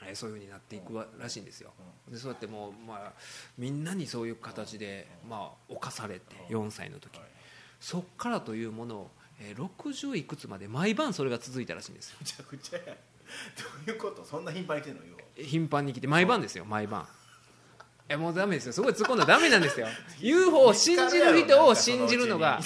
[0.05, 1.71] えーそういうふうになっていくわらしいんですよ。
[2.11, 3.13] でそうやってもう、まあ、
[3.57, 7.21] みんなにそういう形で、まあ、侵されて4歳の時。
[7.81, 9.11] そっからというものを、
[9.41, 12.17] えー60いくつまで毎晩それが続いたらしいんですよ。
[12.21, 12.85] むちゃくちゃや。
[12.87, 12.93] ど
[13.87, 14.25] ういうこと？
[14.25, 15.05] そんな頻繁に来てんの？
[15.05, 17.07] よ頻繁に来て毎晩ですよ毎晩
[18.09, 18.73] えもうダメですよ。
[18.73, 19.87] そこで突っ込んだらダメなんですよ。
[20.21, 22.61] UFO を信じる人を信じるのが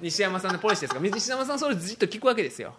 [0.00, 2.74] 西山さんのポリシーですから西山さんそれずっと聞くわけですよ。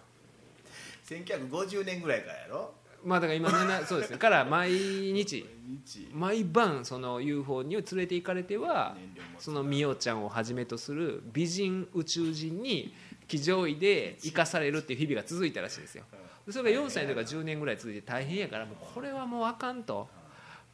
[1.08, 2.74] 1950年ぐらいからやろ。
[3.04, 6.08] まあだから今ねそうですね から毎日日。
[6.12, 8.96] 毎晩その UFO に連れて行かれては
[9.38, 12.92] そのミオちゃんをはじめとする美人宇宙人に
[13.28, 16.04] 騎乗位で生かされるっていう日々が続いたらしいんですよ。
[16.46, 20.08] でそれが4歳とか10年ぐらい続いて大変やからもうこれはもうあかんと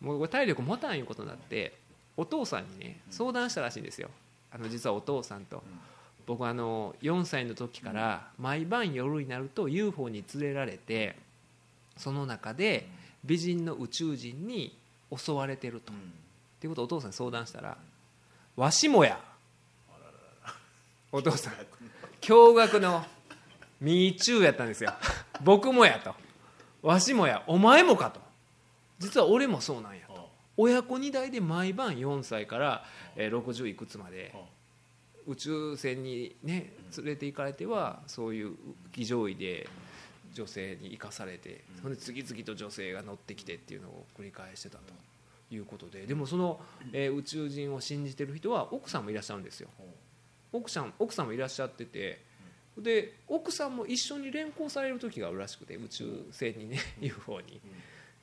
[0.03, 1.73] もう体力持たんいうことになって
[2.17, 4.11] お父さんにね相談したらしいんですよ。
[4.51, 5.63] あの実はお父さんと。
[6.25, 11.17] 僕あの4歳の時から毎晩夜になると UFO に連れられて
[11.97, 12.89] その中で
[13.25, 14.77] 美人の宇宙人に
[15.17, 15.93] 襲われてると。
[15.93, 15.97] っ
[16.61, 17.77] ていうことをお父さんに相談したら
[18.55, 19.19] 「わしもや」
[21.11, 21.55] お父さん。
[22.21, 23.05] 驚愕の
[23.81, 24.93] 「ミーチュー」やったんですよ。
[25.43, 26.15] 僕もやと。
[26.83, 27.43] わしもや。
[27.49, 28.21] お前もかと
[29.03, 30.29] 実は俺もそうなんやと。
[30.57, 32.85] 親子2代で毎晩4歳から
[33.17, 34.35] えー60いくつまで
[35.27, 38.55] 宇宙船にね連れて行かれてはそういう
[38.93, 39.69] 騎乗位で
[40.35, 44.95] 女性に生かされてそれで次々と女性が乗ってきてっていうのを繰り返してたと。
[45.55, 46.07] いうことで。
[46.07, 46.59] でもその、
[46.93, 49.69] えー宇宙人を信じてる人は奥さんもいらっしゃるんですよ。
[50.51, 52.23] 奥さん奥さんもいらっしゃってて
[52.79, 57.61] で奥さんも一緒に連行される時があるらしくて宇宙船にね UFO に。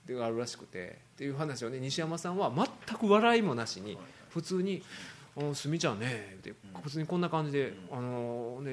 [0.10, 3.96] でがあるらしくてっていう話をね西山さんは全く笑いもなしに
[4.30, 4.82] 普通に
[5.38, 8.72] 「あすみちゃんね」って普通にこんな感じで「あのね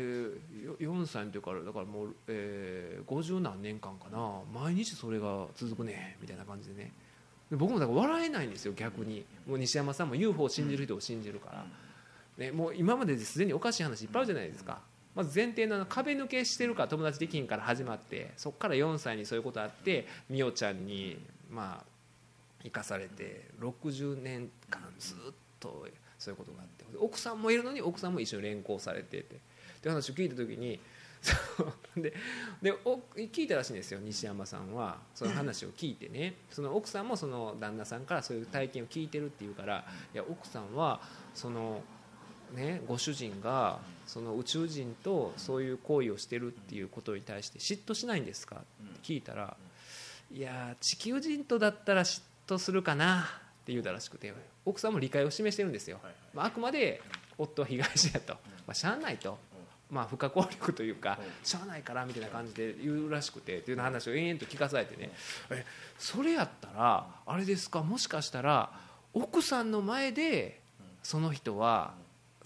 [0.64, 6.92] よ4歳の時からだからもう、えー、50何年間かな毎日それが続くね」みたいな感じでね。
[7.50, 9.24] で僕もだから笑えないんですよ逆に。
[9.46, 11.66] もう西山さんも UFO を信じる人を信じるから、
[12.38, 14.80] ね、もう今までですでにおかしい話いっぱいあるじゃないですか。
[15.16, 21.18] まず前提の壁抜けしてるから友達できんから始まってそこから4歳にそういうことあってみおちゃんに
[21.50, 21.84] まあ
[22.62, 25.16] 生かされて60年間ずっ
[25.58, 25.86] と
[26.18, 30.78] そういうことがあって奥さんもいるのに奥さんも一緒に連行されててって話を聞いた時に
[31.96, 32.12] で
[32.62, 36.34] でお聞いたらしいんですよ西山さんはその話を聞いてね。
[36.50, 41.00] その奥さんもその旦那さんからそういう体験を聞いてるっていうからいや奥さんは
[41.34, 41.82] その
[42.54, 48.56] ねご主人がその宇宙人とそういう行為をしてるっていうことに対して嫉妬しないんですか？
[48.56, 48.64] って
[49.02, 49.56] 聞いたら
[50.32, 53.24] いや地球人とだったら嫉妬するかなっ
[53.66, 54.32] て言うたらしくて
[54.64, 55.98] 奥さんも理解を示してるんですよ、
[56.34, 57.00] まあ、あくまで
[57.38, 58.34] 夫は被害者やと、
[58.66, 59.38] まあ、しゃあないと、
[59.90, 65.10] まあ、不可抗力というかしゃあないからみたいな感じで言うらしくてっていう話を延々と聞かされてね。
[65.50, 65.64] え
[65.98, 67.82] それやったらあれですか？
[67.82, 68.70] もしかしたら
[69.12, 70.60] 奥さんの前で
[71.02, 71.94] その人は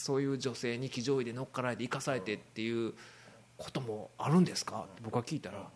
[0.01, 2.95] そういう女性に騎乗位で乗っかられて生かされてっていう
[3.59, 4.87] こともあるんですか？
[4.91, 5.69] って僕は聞いたら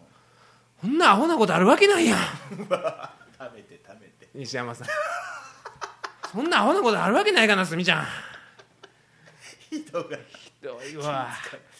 [0.80, 2.18] そんなアホなことあるわけないやん
[2.56, 2.58] 食
[3.54, 4.28] べて食べて。
[4.34, 4.88] 西山さん
[6.32, 8.06] そんなアホなことあるわけないかなすみちゃん。
[9.70, 11.28] 人がひどいわ。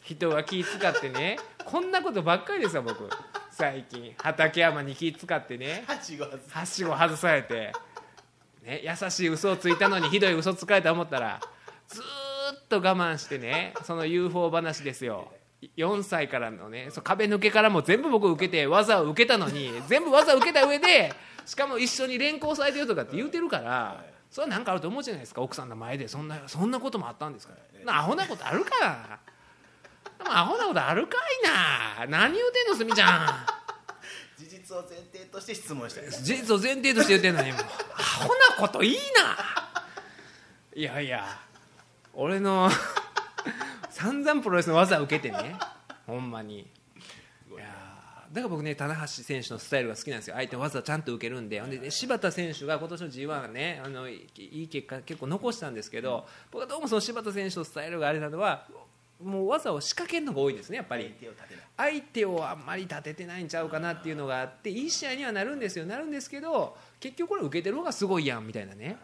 [0.03, 1.39] 人が気使ってね。
[1.65, 3.09] こんなことばっかりですよ僕。
[3.51, 4.15] 最近。
[4.19, 5.85] 畠山に気使ってね。
[5.87, 6.01] は
[6.67, 7.73] しご外されて、
[8.63, 11.41] ね、優しい嘘をついたのにひどい嘘つかれたと思ったら
[11.89, 12.01] ず
[12.81, 15.33] と我慢してねその UFO 話ですよ。
[15.77, 21.15] 4歳からのねそう壁抜けからも全部僕受けて技を受けたのに全部技を受けた上で
[21.47, 24.05] しかも一緒に連行されてるとかって言うてるから
[24.35, 26.09] それは何かあると思うじゃないですか奥さんの前で。
[26.09, 27.85] そんなそんなこともあったんですから。
[27.85, 29.21] なアホなことあるか
[30.19, 31.19] でもアホなことあるか
[32.01, 32.07] いな。
[32.09, 33.29] 何言うてんのすみちゃん。
[34.37, 36.03] 事実を前提として質問した。
[36.03, 37.61] よ事実を前提として言ってんのにもう。
[37.97, 39.01] アホなこといいな。
[40.75, 41.25] いやいや
[42.17, 42.71] 俺の
[43.91, 45.57] 散々プロレスの技を受けてね。
[46.07, 46.61] ほんまに。
[46.61, 46.67] い。
[47.57, 47.65] や
[48.33, 50.35] だから僕ね棚橋選手のスタイルが好きなんですよ。
[50.37, 51.61] 相手の技ちゃんと受けるんで。
[51.61, 58.67] ほんで、ね、柴田選手が今年の g 1ねあのいいい結果結構残したんですけど僕はどうもその柴田選手のスタイルがあれなのは
[59.23, 61.15] もう技を仕掛けるのが多いですねやっぱり。
[61.77, 65.87] 相手をあんまり立ててないんちゃうかなっていうのがあっていい試合にはなるんですよ。
[65.87, 68.97] なるんですけど結局これ受けてる方がすごいやんみたいなね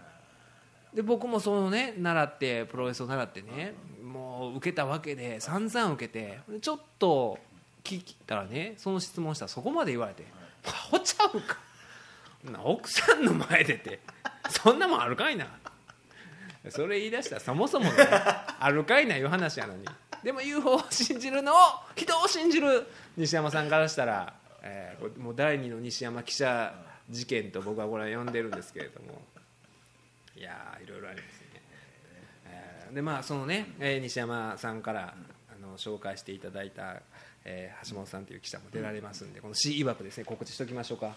[0.95, 3.74] で僕もそのね習ってプロレスを習ってね
[4.05, 7.38] もう受けたわけで散々受けてちょっと
[7.84, 10.24] 聞いたらねその質問したらそこまで言われて
[10.66, 11.59] 「アホちゃうか
[12.45, 14.01] な奥さんの前でって
[14.49, 15.47] そんなもんあるかいな」
[16.68, 17.93] それ言い出したらそもそもね
[18.59, 19.86] あるかいないう話やのに。
[20.22, 21.57] でも UFO を信じるのを
[21.97, 22.86] 人を信じる
[23.16, 26.74] 西山さんからしたら、えーもう第二の西山記者
[27.09, 29.22] 事件と僕はこれは呼んでるんですけれども。
[30.41, 31.47] いやいろいろありますね、
[32.47, 35.14] えーでまあそのね、えー西山さんから
[35.55, 37.03] あの紹介していただいた、
[37.45, 41.14] えー橋本さんという記者も出られますんでこの C 曰くですね告知しておきましょうか、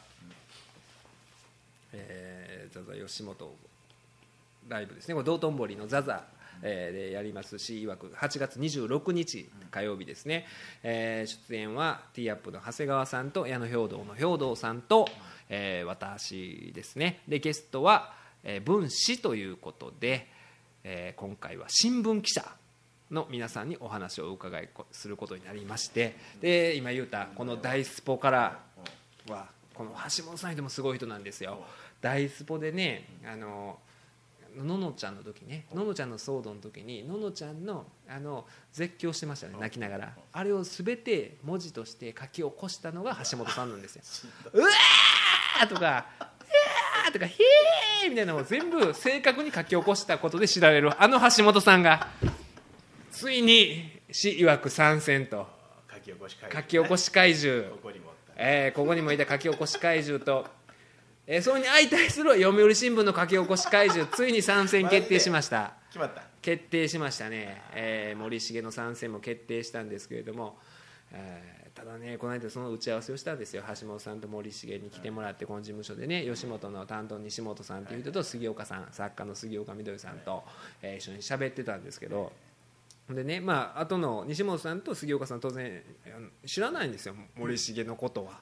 [1.94, 3.56] えー、じゃあ吉本
[4.68, 5.14] ライブですね。
[5.16, 6.26] これ道頓堀のザザ
[6.62, 10.46] でやりますし曰く8月26日火曜日ですね、
[10.84, 15.08] えー出演はティーアップの長谷川さんと矢野兵道の兵道さんと、
[15.48, 17.22] えー私ですね。
[17.28, 20.28] でゲストは、えー文史ということで、
[20.84, 22.46] えー今回は新聞記者
[23.12, 28.60] の皆さんにお話をお伺いこすることになりましてで今言うたこの大スポから
[29.30, 31.64] はこの橋本さんでもすごい人なんですよ。
[32.02, 33.80] 大スポでねあの
[34.56, 40.14] ののちゃんの時ねののちゃんの騒動の時にののちゃんのあの絶叫してましたね泣きながら。
[40.32, 44.04] あれを全て文字として書き起こしたのが橋本さんなんですよ。
[44.54, 46.08] うわーとか
[47.14, 52.08] とかひーみたいなのを全部正確に書き起こしたことで知られるあの橋本さんが
[53.12, 55.48] ついに市曰く参戦と。
[55.94, 57.64] 書き起こし会書き起こし怪獣。
[57.70, 60.46] ここにもえーここにもいた書き起こし怪獣と、
[61.28, 65.74] えーそれに相対する読売新聞の書き起こし怪獣ついに参戦決定しました。
[65.90, 66.24] 決まった。
[66.42, 70.58] 決定しましたね、えー森重の参戦も決定したんですけれども、
[71.12, 73.64] えーただねこの間その打ち合わせをしたんですよ。
[73.80, 80.44] 橋本さんと森重に来てもらってこの事務所でね吉本の担当西本さんっていう人と杉岡さん作家の杉岡みどりさんと、
[80.82, 82.32] え一緒に喋ってたんですけど。
[83.10, 85.84] でねまあ後の西本さんと杉岡さん当然
[86.46, 88.40] 知らないんですよ森重のことは。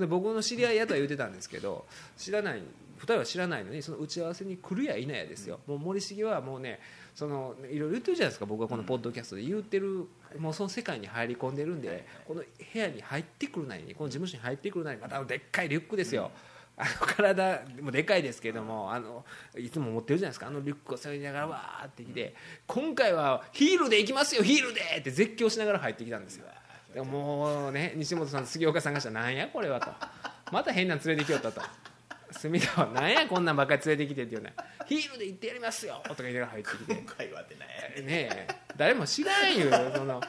[0.00, 2.62] で僕の知り合いやとは言ってたんですけど知らない
[2.98, 6.80] 2人は知らないのにその打ち合わせに来るや否やですよ、もう森重はもうね
[7.14, 9.42] そのいろいろ言ってるじゃないですか僕はこのポッドキャストで。
[9.42, 10.08] 言ってる、
[10.38, 16.30] もうその世界に入り込んでるんでこの部屋に入ってくるなりにこの事務所に入ってくるなりにまたあのでっかいリュックですよ、
[16.76, 19.24] あの体もでかいですけどもあの
[19.56, 22.34] いつも持ってるじゃないですかあのリュックを背負いながらわーってきて。
[22.66, 26.46] 今回はヒールで行きますよヒールでって絶叫しながら入ってきたんですよ。
[26.92, 29.90] でももうね西本さん杉岡さんがしたらなんやこれはと。
[30.50, 31.60] また変なの連れてきよったと
[32.38, 34.54] 隅田はなんやこんなんばっかり連れてきてっていうね
[34.86, 36.00] ヒールで行ってやりますよ。
[36.04, 36.94] とか言いながら入ってきて。
[36.94, 38.04] 今回はってない。
[38.04, 38.46] ねえ。
[38.76, 39.70] 誰も知らんよ。
[39.94, 40.20] その。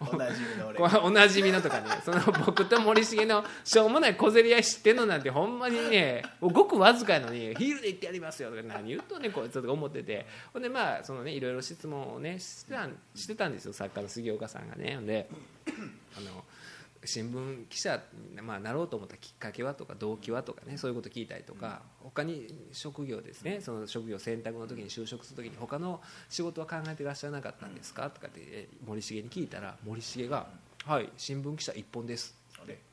[0.00, 0.78] おなじみの俺。
[0.80, 1.88] おなじみのとかね。
[2.04, 6.22] その僕と森重のしょうもない小競り合い知ってんのなんてほんまにね。
[6.40, 8.50] ごくわずかやのにヒールで行ってやりますよ。
[8.50, 10.26] とか何言うとんねんこいつとか思ってて。
[10.52, 13.72] ほんでまあそのねいろいろ質問をねしてたんしてたんですよ。
[13.72, 14.94] 作家の杉岡さんがね。
[14.94, 15.28] ほんで
[16.16, 16.44] あの
[17.04, 18.00] 新聞記者
[18.34, 30.46] に、まあ、なろうと思ったきっかけはとか動機はとかねそういうこと聞いたりとか他に職業ですねその職業選択の時に就職する時に他の仕事は考えていらっしゃらなかったんですかとかってえ森重に聞いたら森重が
[30.86, 32.92] 「はい新聞記者一本です」って。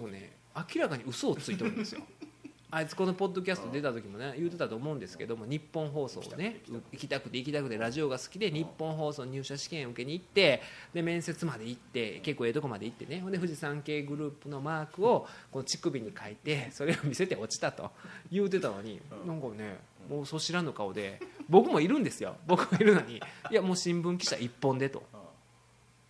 [0.00, 2.02] もうね明らかに嘘をついてるんですよ
[2.68, 6.60] あいつこのポッドキャスト出た時もね言ってたと思うんですけども日本放送をね
[6.92, 10.62] 行きたくて行きたくてラジオが好きで日本放送入社試験受けに行って
[10.92, 13.20] で面接まで行って結構ええとこまで行ってね。
[13.20, 17.90] ほんで富士山系グループのマークをこの乳首に書いてそれを見せて落ちたと。
[18.30, 19.78] 言うてたのになんかね
[20.10, 22.36] もうそ知らぬ顔で僕もいるんですよ。
[22.46, 23.20] 僕もいるのに。
[23.50, 25.02] いやもう新聞記者一本でと。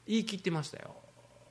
[0.06, 0.94] 言い切ってましたよ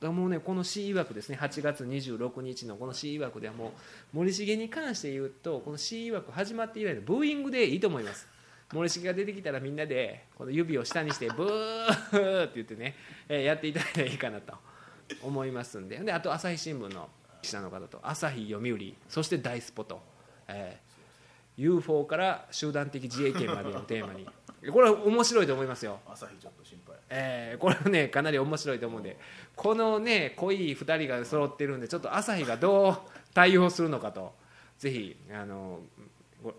[0.00, 3.70] からもうねこの C 曰くですね8月26日のこの C 曰くではもう
[4.12, 8.26] 森重に関して言うとこの C 曰く始まって以来のブーイングでいいと思います。
[8.72, 12.96] 森重が出てきたらみんなでこの指を下にしてブーって言ってね、
[13.28, 14.54] えやっていただいたらいいかなと
[15.22, 15.98] 思いますんで。
[15.98, 17.08] であと朝日新聞の
[17.42, 20.00] 記者の方と朝日読売そして大スポと、
[20.48, 20.85] えー
[21.56, 24.26] UFO から集団的自衛権までのテーマに。
[24.72, 26.00] これは面白いと思いますよ。
[26.06, 26.96] 朝日ちょっと心配。
[27.08, 29.16] えーこれはねかなり面白いと思うんで。
[29.54, 32.98] このね濃い2人が揃ってるんでちょっと朝日がどう
[33.32, 34.34] 対応するのかと
[34.78, 35.95] ぜひあのご、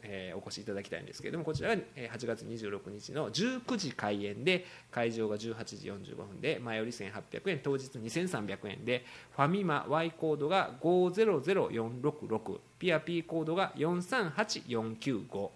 [0.04, 15.50] えお越しいただきたいんですけれどもこちらはえー8月26日の19時開演で会場が18時45分で前より1800円当日2300円でファミマ Y コードが500466ピア P コードが438495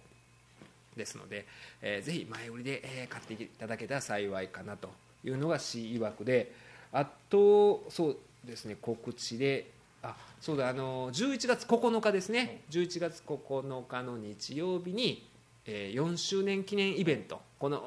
[0.95, 1.45] ですので、
[1.81, 4.89] えーぜひ前売りで、え買っていただけたら幸いかなと
[5.23, 6.51] いうのが C 曰くで
[6.91, 9.71] あとそうですね告知で
[10.03, 12.63] あそうだあの11月9日ですね。
[12.71, 15.29] 11月9日の日曜日に、
[15.65, 17.41] えー4周年記念イベント。
[17.59, 17.85] この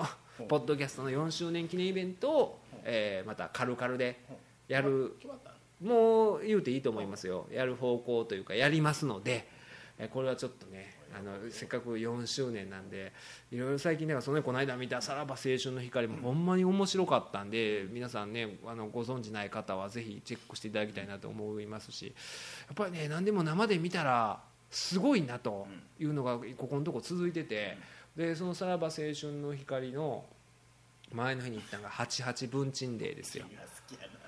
[0.48, 4.20] ポッドキャストの4周年記念イベントを、えーまたカルカルで
[4.68, 5.16] やる。
[5.82, 7.46] もう言うていいと思いますよ。
[7.52, 9.48] やる方向というかやりますので
[9.98, 13.12] えこれはちょっとねあのせっかく4周年なんで
[13.52, 25.68] いろいろ最近だからその、ね、この間見た「さらば青春の光」もほんまに面白かったんで皆さんねあのご存じない方はぜひチェックしていただきたいなと思いますしやっぱりね何でも生で見たらすごいなと
[26.00, 27.78] いうのがここのとこ続いてて
[28.16, 30.24] でその「さらば青春の光」の
[31.12, 33.44] 前の日に行ったのが88文珍デーですよ。
[33.44, 34.23] 好きやな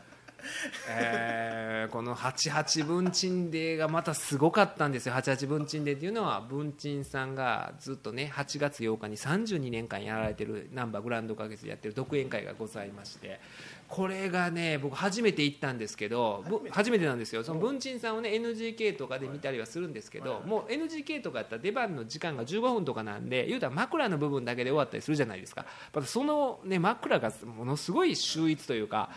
[0.89, 5.15] えーこの88文珍デーがまたすごかったんですよ。
[5.15, 13.41] 88文珍デーっていうのは文珍さんがずっとね8月8日に32年間やられてる難波グランド花月でやってる独演会がございまして。
[13.89, 17.07] これがね僕初めて行ったんですけどぶ初めて。
[17.07, 17.45] なんですよ。
[17.45, 25.65] その文珍さんをね NGK とかで見たりはするんですけどもう NGK とかやったら出番の時間が15分とかなんで言うたら枕の部分だけで終わったりするじゃないですか。
[25.95, 29.11] またそのね枕がものすごい秀逸というか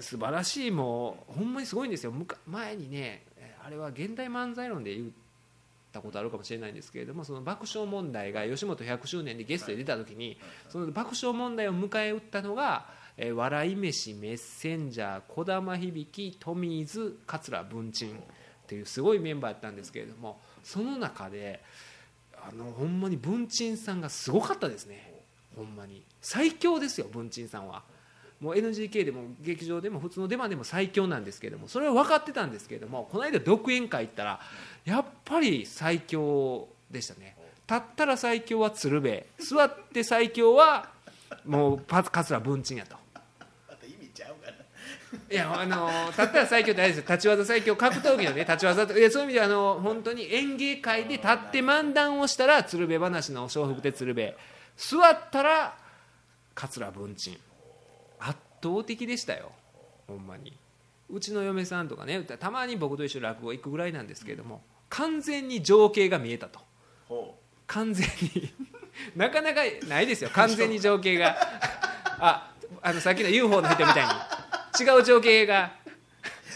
[0.00, 2.12] 素晴らしいもうほんまにすごいんですよ。
[2.46, 5.08] 前にねえーあれは現代漫才論で言っ
[5.92, 10.38] たことあるかもしれないんですけれどもその爆笑問題が吉本100周年でゲストで出た時に
[10.68, 12.86] その爆笑問題を迎え撃ったのが
[13.16, 21.60] 「えー笑い飯メッセンジャー児玉響トミーズ桂文鎮」っていうすごいメンバーだったんですけれどもその中で
[22.42, 25.12] あのほんまに文鎮さんがすごかったですね。
[25.56, 26.02] ほんまに。
[26.22, 27.82] 最強ですよ文鎮さんは。
[28.40, 34.40] もう NGK でも劇場でも普通の出番でも最強なんですけどもそれは分かってたんですけどもこの間独演会行ったら
[34.84, 37.36] やっぱり最強でしたね。
[37.68, 39.22] 立ったら最強は鶴瓶。
[39.38, 40.88] 座って最強は
[41.46, 42.96] もうパ桂文鎮やと。
[43.68, 44.56] また意味ちゃうかな。
[45.30, 47.04] いやあの立ったら最強ってあれですよ。
[47.08, 54.32] 立ち技最強格闘技のね立ち技といやそういう意味ではあの本当に演芸会で立って漫談をしたら鶴瓶話の笑福亭鶴瓶。
[54.76, 55.76] 座ったら
[56.54, 57.38] 桂文鎮
[58.60, 59.52] 圧倒的でしたよ。
[60.06, 60.52] ほんまに。
[61.08, 66.60] うちの嫁さんとかねたまに僕と一緒に落語行くぐらいなんですけれども完全に情景が見えたと。
[67.08, 67.34] ほ
[67.66, 68.52] 完全に。
[69.16, 70.30] なかなかないですよ。
[70.30, 71.36] 完全に情景が。
[72.18, 72.52] あ
[72.82, 74.90] あのさっきの UFO の人みたいに。
[74.92, 75.72] 違う情景が。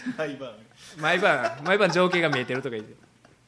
[0.07, 0.53] う毎晩。
[0.97, 2.93] 毎晩毎晩情景が見えてるとか言って。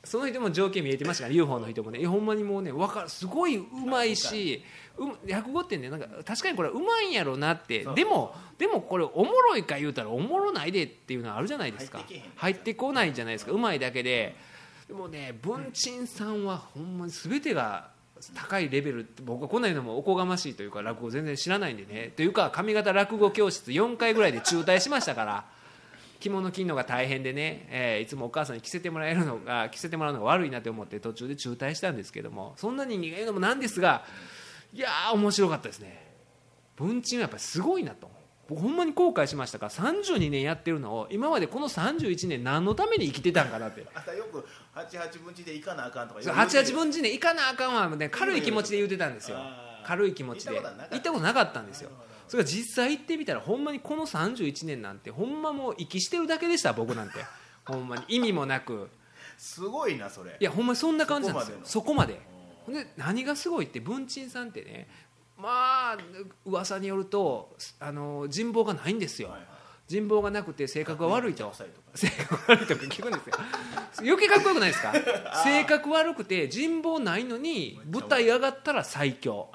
[0.04, 2.06] その人も情景見えてましたから UFO の人もね。
[2.06, 3.10] ほんまにもうねわかる。
[3.10, 4.87] すごいうまいしう
[5.26, 7.86] 落語ってねなんか確かにこれうまいんやろうなって。
[7.96, 12.04] でもでもこれおもろいか言うたらおもろないでっていうのはあるじゃないですか。
[12.36, 13.52] 入ってこないじゃないですか。
[13.52, 14.36] うまいだけで。
[14.88, 17.90] でもね文鎮さんはほんまに全てが
[18.34, 22.12] 高いレベルって僕はこんなのもおこがましいというか落語全然知らないんでね。
[22.16, 25.46] というか上方落語教室4回ぐらいで中退しましたから
[26.20, 32.54] 着物着るのが大変でね、えーいつもお母さんに着せてもらえるのが着せてもらうのが悪いなと思って途中で中退したんですけども。
[32.58, 34.04] そんな人間が言うのもなんですが
[34.74, 36.06] いやー面白かったですね。
[36.76, 38.10] 文鎮はやっぱりすごいなと
[38.48, 43.86] 僕ほんまに後悔しましたから32年やってるのを今までこの31年何のために生きてたんかなって。
[43.94, 46.56] 朝よく88分地で行かなあかんとかそう言うて。
[46.56, 49.38] る88分時ね行かなあかんわ、ね、軽い気持ちで言うてたんですよ。
[49.86, 50.56] 軽い気持ちで。
[50.56, 51.90] 行ったことはなかったんですよ。
[52.28, 57.20] それが実際行ってみたらほんまにこの31年なんてほんまもう息してるだけでした僕なんて。
[57.66, 58.04] ほんまに。
[58.08, 58.90] 意味もなく。
[59.38, 60.38] すごいなそれ。
[60.40, 61.60] いやほんまにそんな感じなんですよ。
[61.64, 62.20] そそこまで
[62.68, 64.88] ほんで何がすごいって文鎮さんってね
[65.38, 65.98] まあ
[66.46, 69.30] 噂によるとあの人望がないんですよ。
[69.30, 69.48] はいはい。
[69.88, 71.50] 人望がなくて性格が悪いと。
[71.96, 73.36] 性格悪いとか聞くんですよ。
[74.02, 74.92] 余計かっこよくないですか？
[75.46, 79.50] 性格悪くて人望ないのに舞台上がったら最強。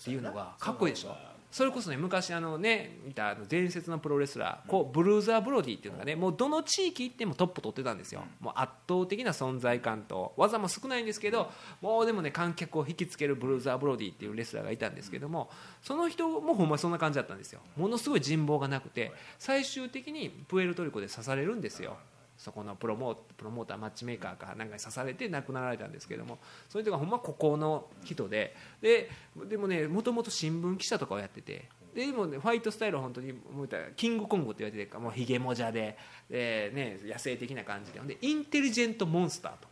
[0.00, 1.14] っていうのがかっこいいでしょ？
[1.50, 8.22] それこそね昔あのね見たあの伝説のプロレスラーこうブルーザー・ブロディっていうのがねもうどの地域行ってもトップ取ってたんですよ。
[8.40, 15.50] もう圧倒的な存在感と技も少ないんですけどもうでもね観客を引きつけるブルーザー・ブロディっていうレスラーがいたんですけども
[15.82, 17.60] その人もほんまそんな感じだったんですよ。
[17.76, 21.96] ものすごい人望がなくて最終的にプエルトリコで刺されるんですよ
[22.40, 26.38] そこのプロモープロモーターマッチメーカーかなんかに刺されて亡くなられたんですけども
[26.70, 29.10] その人がほんま孤高の人でで
[29.46, 35.98] でもねもともと新聞記者とかをやっててでもねファイトスタイルは本当にもうキングコングって言われててもうひげもじゃで
[36.30, 38.00] で、ね、野生的な感じで。
[38.00, 39.68] でインテリジェントモンスターと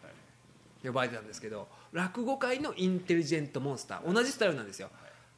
[0.85, 4.91] 呼ばれてたんですけど落語界のインテリジェントモンスター同じスタイルなんですよ。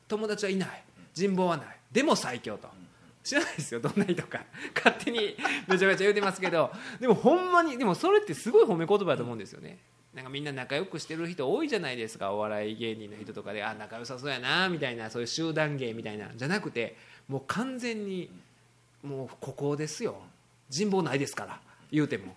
[0.08, 0.82] 友達はいない。
[1.14, 1.66] 人望はない。
[1.92, 2.79] でも最強と。
[3.22, 4.44] 知らないですよどんな人か。
[4.74, 5.36] 勝手に
[5.68, 6.72] めちゃめちゃ言うてますけど。
[6.98, 9.78] でもほんまにでもそれってすごい褒め言葉だと思うんですよね。
[10.14, 12.32] なんかみんな仲良くしてる人多いじゃないですか。
[12.32, 16.30] お笑い芸人の人とかであ仲良さそうやなみたいなそういう集団芸みたいな。
[16.34, 16.96] じゃなくて
[17.28, 18.30] もう完全に
[19.02, 20.20] もうここですよ。
[20.68, 21.60] 人望ないですから。
[21.92, 22.36] 言うても。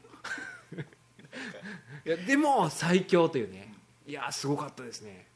[2.05, 3.73] いやでも最強というね。
[4.05, 5.27] いやすごかったですね。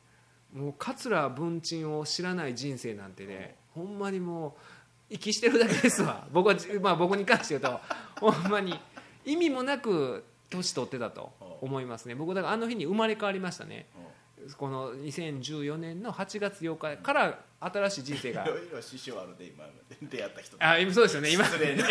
[0.53, 4.61] もう桂文鎮を知らない人生なんてねほんまにもう
[5.09, 6.27] 息してるだけですわ。
[6.31, 7.79] 僕は、まあ、僕に関して言うと
[8.19, 8.77] ほんまに。
[9.25, 12.15] 意味もなく年取ってたと思いますね。
[12.15, 13.88] 僕だからあの日に生まれ変わりましたね。
[14.57, 18.43] この2014年の8月8日から新しい人生が。
[18.47, 19.65] いろいろ師匠あるで今
[20.01, 21.34] 出会った人あ今そうですよね。
[21.34, 21.85] 今失礼な。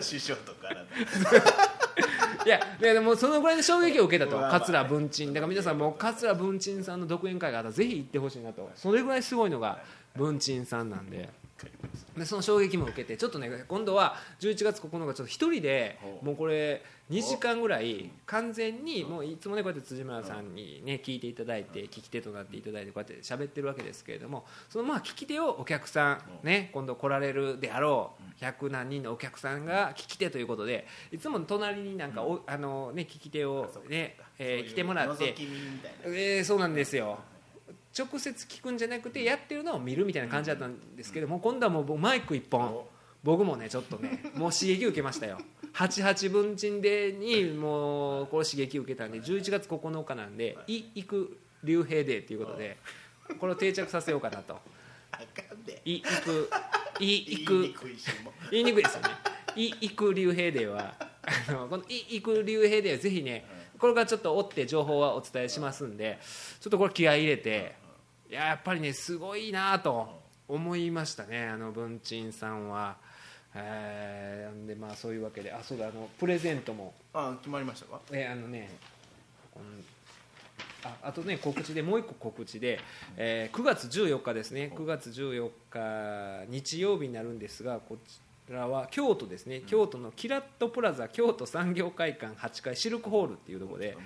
[0.00, 0.70] 師匠とか
[2.46, 4.38] いやでもそのぐらいの衝撃を受けたと。
[4.38, 8.70] 桂文鎮だから皆さんもう桂文鎮さんの独演会があったらぜひ行ってほしいなと。
[8.74, 9.82] それぐらいすごいのが
[10.16, 11.28] 文鎮さんなんで
[12.18, 26.12] でその衝撃も受けてちょっとね今度は11月9日ちょっと一人でもうこれ2時間ぐらい完全にもういつもねこうやって辻村さんにね聞いていただいて聞き手となっていただいてこうやって喋ってるわけですけれどもそのまあ聞き手をお客さ
[26.42, 35.34] んね今度来られるであろう100何人のお客さんが聞き手ということでいつも隣になんかおあのね聞き手をねえー来てもらって
[36.04, 37.18] えーそうなんですよ
[37.96, 42.84] 直接聞くんじゃなくてやってるのを見るみたいな感じだったんですけども今度はもうマイク一本。
[43.24, 45.38] 僕もねちょっとねもう刺激受けましたよ。
[45.74, 50.84] 88文珍デーにもうこれ刺激受けたんで11月9日なんで「い。
[50.94, 52.76] いく龍平デー」ということで
[53.38, 54.58] これを定着させようかなと。
[55.12, 56.50] あかんで「い いく
[57.00, 57.62] いい言いく
[58.50, 63.44] 言いにくいですよね「いいく龍平デーは」あのこの「いいく龍平デー」はぜひね
[63.78, 66.18] これからちょっと追って情報はお伝えしますんで
[66.60, 67.74] ちょっとこれ気合い入れて
[68.28, 71.46] いややっぱりねすごいなと思いましたね。
[71.46, 72.96] あの文鎮さんは。
[73.54, 76.92] えー、でまあそういうわけであそうだあのプレゼントも。
[77.14, 78.00] あ決まりましたか？
[78.12, 78.70] えーあのね
[80.84, 82.78] ああとね告知でもう一個告知で、
[83.16, 84.70] えー9月14日ですね。
[84.74, 88.20] 9月14日日曜日になるんですがこち
[88.52, 93.96] らは京都ですね、京都のキラットプラザ京都産業会館8階シルクホールっていうところで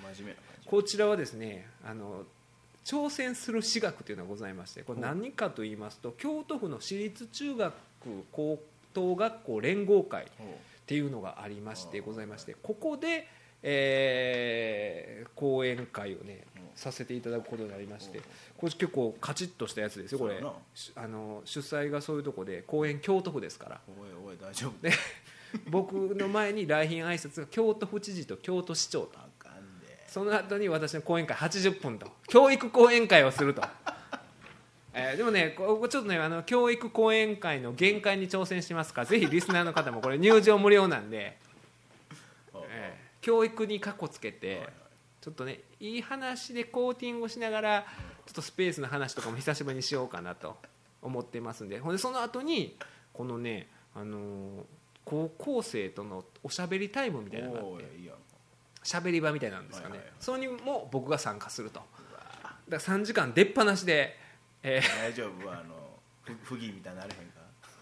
[0.65, 2.23] こちらはですねあの
[2.85, 7.73] 挑戦する私学というのがございましてこれ何かと言いますと京都府の私立中学
[8.31, 8.59] 高
[8.93, 10.27] 等学校連合会っ
[10.85, 13.27] ていうのがありましてございましてここで、
[13.61, 18.19] えー講演会をねうんさせていただくことになりまして
[18.57, 20.41] これ結構カチッとしたやつですよこれ。
[20.95, 23.81] あの主催がそういうとこで講演京都府ですから。
[23.87, 24.81] おいおい大丈夫。
[24.81, 24.91] で
[25.69, 29.33] 僕の前に来賓挨拶が京都府知事と京都市長と。
[30.13, 32.05] その後に私の講演会80分と。
[32.27, 33.63] 教育講演会をすると、
[34.93, 39.01] えーでもねここちょっとねあの教育講演会の限界に挑戦してますか。
[39.01, 41.35] らぜひリスナーの方もこれ入場無料なんで、
[42.69, 44.67] えー教育にかこつけて
[45.23, 47.85] ちょっとねいい話でコーティングしながら
[48.25, 50.57] ちょっとスペースの話とかも久しぶりにしようかなと
[51.01, 51.79] 思ってますんで。
[51.79, 52.77] ほんでその後に
[53.13, 54.63] このねあのー
[55.05, 58.13] 高校生とのおしゃべりタイムみたいなのがあって。
[58.83, 61.81] しゃべり場みたいなんですかね、それにも僕が参加すると。
[62.69, 64.17] だから3時間出っ放しで、
[64.61, 65.01] えー。
[65.01, 65.51] 大丈夫？
[65.51, 67.41] あのふ不義みたいになれへんか？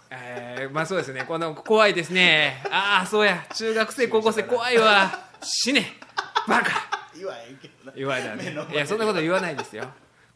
[0.10, 1.24] えーまあそうですね。
[1.28, 2.64] この怖いですね。
[2.72, 3.46] ああそうや。
[3.54, 5.12] 中学生高校生怖いわ。
[5.44, 5.86] 死ね。
[6.48, 6.91] バカ
[7.22, 7.94] 言わへんけどな。
[7.96, 9.86] 言われたらねいやそんなこと言わないですよ。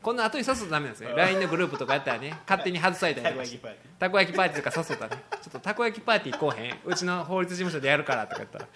[0.02, 3.57] こんな後に誘うとダメなんですね LINE のグループとかやったらね勝手に外されたりたとかして。
[3.57, 3.99] こ焼きパーティー。
[3.99, 6.78] たこ焼きパーティーとか誘ったらねちょっとたこ焼きパーティー来おへん。
[6.86, 8.68] うちの法律事務所でやるからとか言ったら、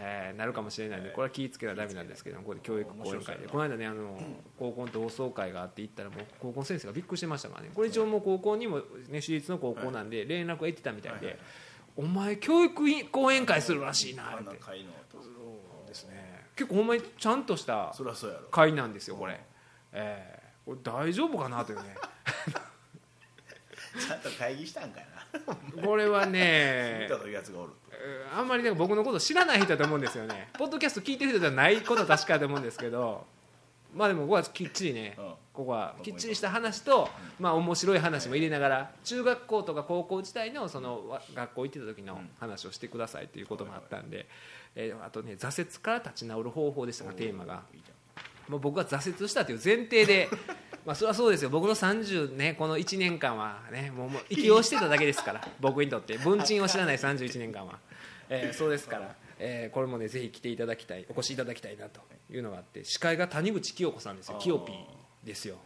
[0.00, 4.18] えーなるかもしれないんでこれは気ぃつけなダメなんですけどここで教育講演会でこの間ねあの
[4.58, 7.70] 高校の同窓会があって行ったらもう高校の先生がびっくりしてましたからね。
[7.74, 11.38] これ一応もう高校にも、ね、私立の高校なんで連絡を得てたみたいで
[11.96, 14.58] 「お前教育講演会するらしいな」って
[16.56, 18.48] 結構ほんまにちゃんとしたそりゃそうやろ。
[18.48, 19.40] 会なんですよこれ、
[19.92, 21.92] えーこれ大丈夫かなというね。
[23.98, 25.06] ちゃんと会議したんかい
[25.76, 25.82] な。
[25.84, 27.08] これは見ね
[28.34, 30.48] あんまりなんか僕のこと知らない人だと思うんですよね。
[30.54, 33.26] ポッドキャスト聞いてる人ではないことは確かだと思うんですけど
[33.94, 35.34] まあでもここはきっちりねうん。
[35.52, 44.26] ここはきっちりした話とまあ面白い話も入れながら中学校とか高校時代のそのわ学校行ってた時の話をしてくださいということもあったんで
[44.74, 47.62] えーあとね挫折から立ち直る方法でしたがテーマが。
[48.48, 50.28] もう僕が挫折したという前提で
[50.84, 51.50] まあそれはそうですよ。
[51.50, 56.18] 僕の30ねこの1年間はねもうもう 息をしてただけですから僕にとって。
[56.18, 57.78] 文鎮を知らない31年間は、
[58.28, 62.00] えーそうですから、えーこれもねぜひ来ていただきたいお越しいただきたいなと
[62.30, 64.36] いうのがあって司会が谷口清子さんですよ。
[64.36, 64.42] あー。
[64.42, 64.76] 清ピー
[65.26, 65.58] ですよ、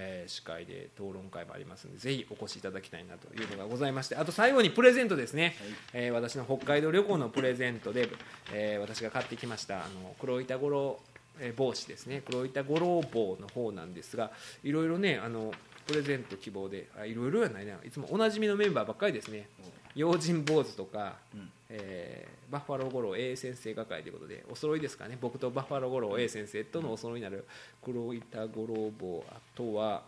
[0.00, 5.54] えー司会で討論会もありますのでぜひお越しいただきたいなというのがございましてあと最後にプレゼントですね、
[5.92, 8.08] えー私の北海道旅行のプレゼントで、
[8.52, 10.98] えー私が買ってきましたあの黒板五郎
[11.40, 12.22] えー帽子ですね。
[12.28, 14.30] 黒板五郎帽の方なんですが
[14.64, 15.52] いろいろねあの
[15.86, 17.74] プレゼント希望であいろいろやないな。
[17.84, 19.48] いつもおなじみのメンバーばっかりですね。
[19.94, 25.18] 用心坊主とか、うんえーバッファロー五郎 A 先生係ということでお揃いですからね。
[25.20, 27.44] 僕とバッファロー五郎 A 先生とのお揃いになる
[27.82, 30.02] 黒板五郎帽あとは、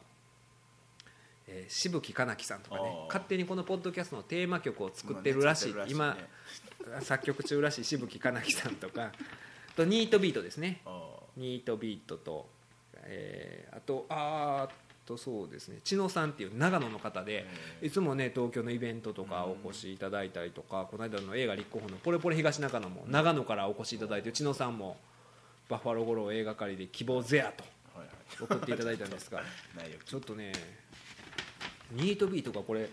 [1.46, 3.04] えー、渋木かなきさんとかね。
[3.08, 5.74] 勝手にこのポッドキャストのテーマ曲を作ってるらしい。
[5.74, 5.90] まあね。
[5.90, 6.16] 今
[7.02, 9.12] 作曲中らしい渋木かなきさんとか。
[9.12, 9.12] あ
[9.76, 10.80] とニートビートですね。
[10.86, 12.48] あニートビートと、
[13.04, 15.80] えーあとあーあとそうですね。
[15.82, 17.44] 千野さんっていう長野の方で
[17.82, 24.96] いつもね東京のイベントとかお越しいただいたりとかこの間の映画立候補の「ポレポレ東中野」も長野からお越しいただいて千野さんも
[25.68, 27.64] バッファロー五郎映画狩りで希望ゼアと
[28.40, 29.42] 送っていただいたんですが
[30.06, 30.52] ちょっとね
[31.90, 32.88] ニートビートがこれ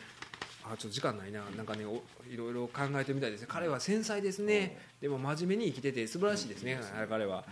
[0.72, 1.44] あちょっと時間ないな。
[1.56, 3.48] なんかねおいろいろ考えてみたいですね。
[3.50, 4.78] 彼は繊細ですね。
[5.02, 6.80] でも真面目に生きてて素晴らしいですね、
[7.10, 7.46] 彼は。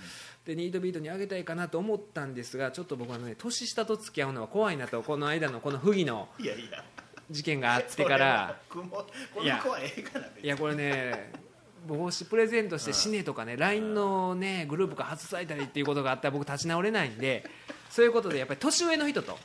[0.46, 6.84] でニートビートにあげたいかなと思ったんですがちょっと僕はね年下と付き合うのは怖いなとこの間のこの不義のいやいや。
[7.32, 8.56] 事件があってから。
[8.70, 10.46] それはこの子はええかな別に。
[10.46, 11.46] いやこれね
[11.88, 17.48] 帽子プレゼントして死ねとかね LINE のねグループから外されたりっていうことがあったら僕立ち直れないんで
[17.92, 19.38] そういうことでやっぱり年上の人と、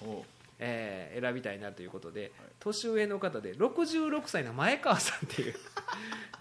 [0.61, 2.31] えー選びたいなということで
[2.61, 5.55] 年上の方で66歳の前川さんっていう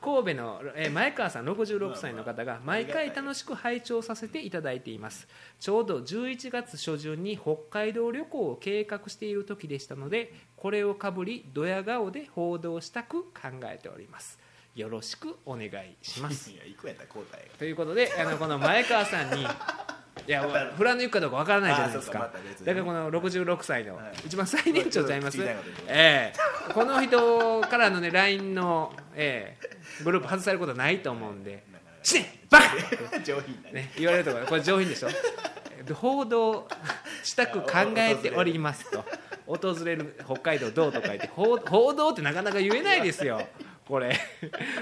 [0.01, 5.27] 神戸の、えー前川さん66歳の方が毎回楽しく拝聴させていただいています。
[5.59, 13.29] ちょうど11月初旬に北海道旅行を計画している時でしたのでこれをかぶりドヤ顔で報道したく考
[13.65, 14.39] えております。
[14.75, 15.71] よろしくお願い
[16.01, 16.51] します。
[17.57, 19.45] ということであのこの前川さんに
[20.27, 20.43] いや
[20.75, 22.19] フランの行くかどうかわからないじゃないですか。
[22.19, 25.55] まだからこの66歳の、はい一番最年長ちゃいますえ
[25.87, 26.33] え。
[26.73, 31.63] この人からのね LINE の、ええグループ外されることはないと思うんで
[32.03, 33.73] 「死ねバカ 」上品だね。
[33.73, 35.09] ね、言われるとここれ上品でしょ。
[35.93, 36.67] 報道
[37.23, 39.03] したく考えておりますと。
[39.47, 43.41] 訪れる北海道どうとか言って報報道ってなかなか言えないですよ。
[43.87, 44.15] これ。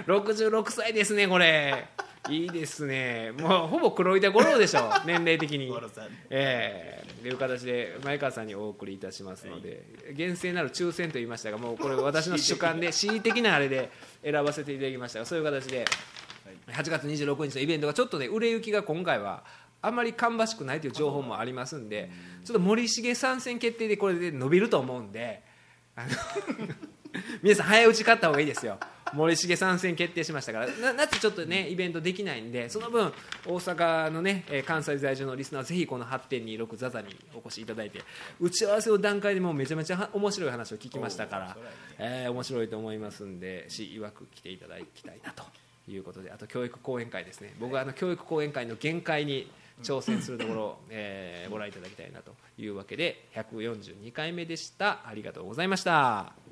[0.06, 1.88] 66歳ですねこれ
[2.30, 3.32] いいですね。
[3.40, 5.68] もうほぼ黒板五郎でしょ 年齢的に。
[5.68, 6.06] 五郎さん。
[6.30, 7.08] ええ。
[7.22, 9.84] という形で前川さんにお送りいたしますので、
[10.14, 13.90] 厳正なる抽選と言いましたがもうこれ私の主観で 恣意的なあれで
[14.24, 15.86] 選ばせていただきましたがそういう形で
[16.68, 19.44] 8月26日のイベントがちょっとね売れ行きが今回は
[19.82, 22.12] あんまり芳しくないという情報もありますんで
[22.46, 25.44] ちょっと森重参戦決定でこれで伸びると思うんで
[25.96, 26.10] あの
[27.42, 28.80] 皆さん早打ち勝った方がいいですよ
[29.14, 30.68] 森重参戦決定しましたから。
[30.68, 33.12] な夏ちょっとねイベントできないんでその分
[33.46, 38.02] 大阪のねえー関西在住のリスナーはぜひこの8.26ザザにお越しいただいて
[38.40, 41.54] 打ち合わせの段階でもうめちゃめちゃは面白い話を聞きましたからね
[42.00, 45.44] えー面白いと思いますんでし曰く来ていただきたいなと
[45.92, 46.32] いうことで。
[46.32, 47.56] あと教育講演会ですね。
[47.60, 49.50] 僕はあの教育講演会の限界に
[49.84, 55.08] 挑戦するところを、 えーご覧いただきたいなというわけで142回目でした。
[55.08, 56.47] ありがとうございました。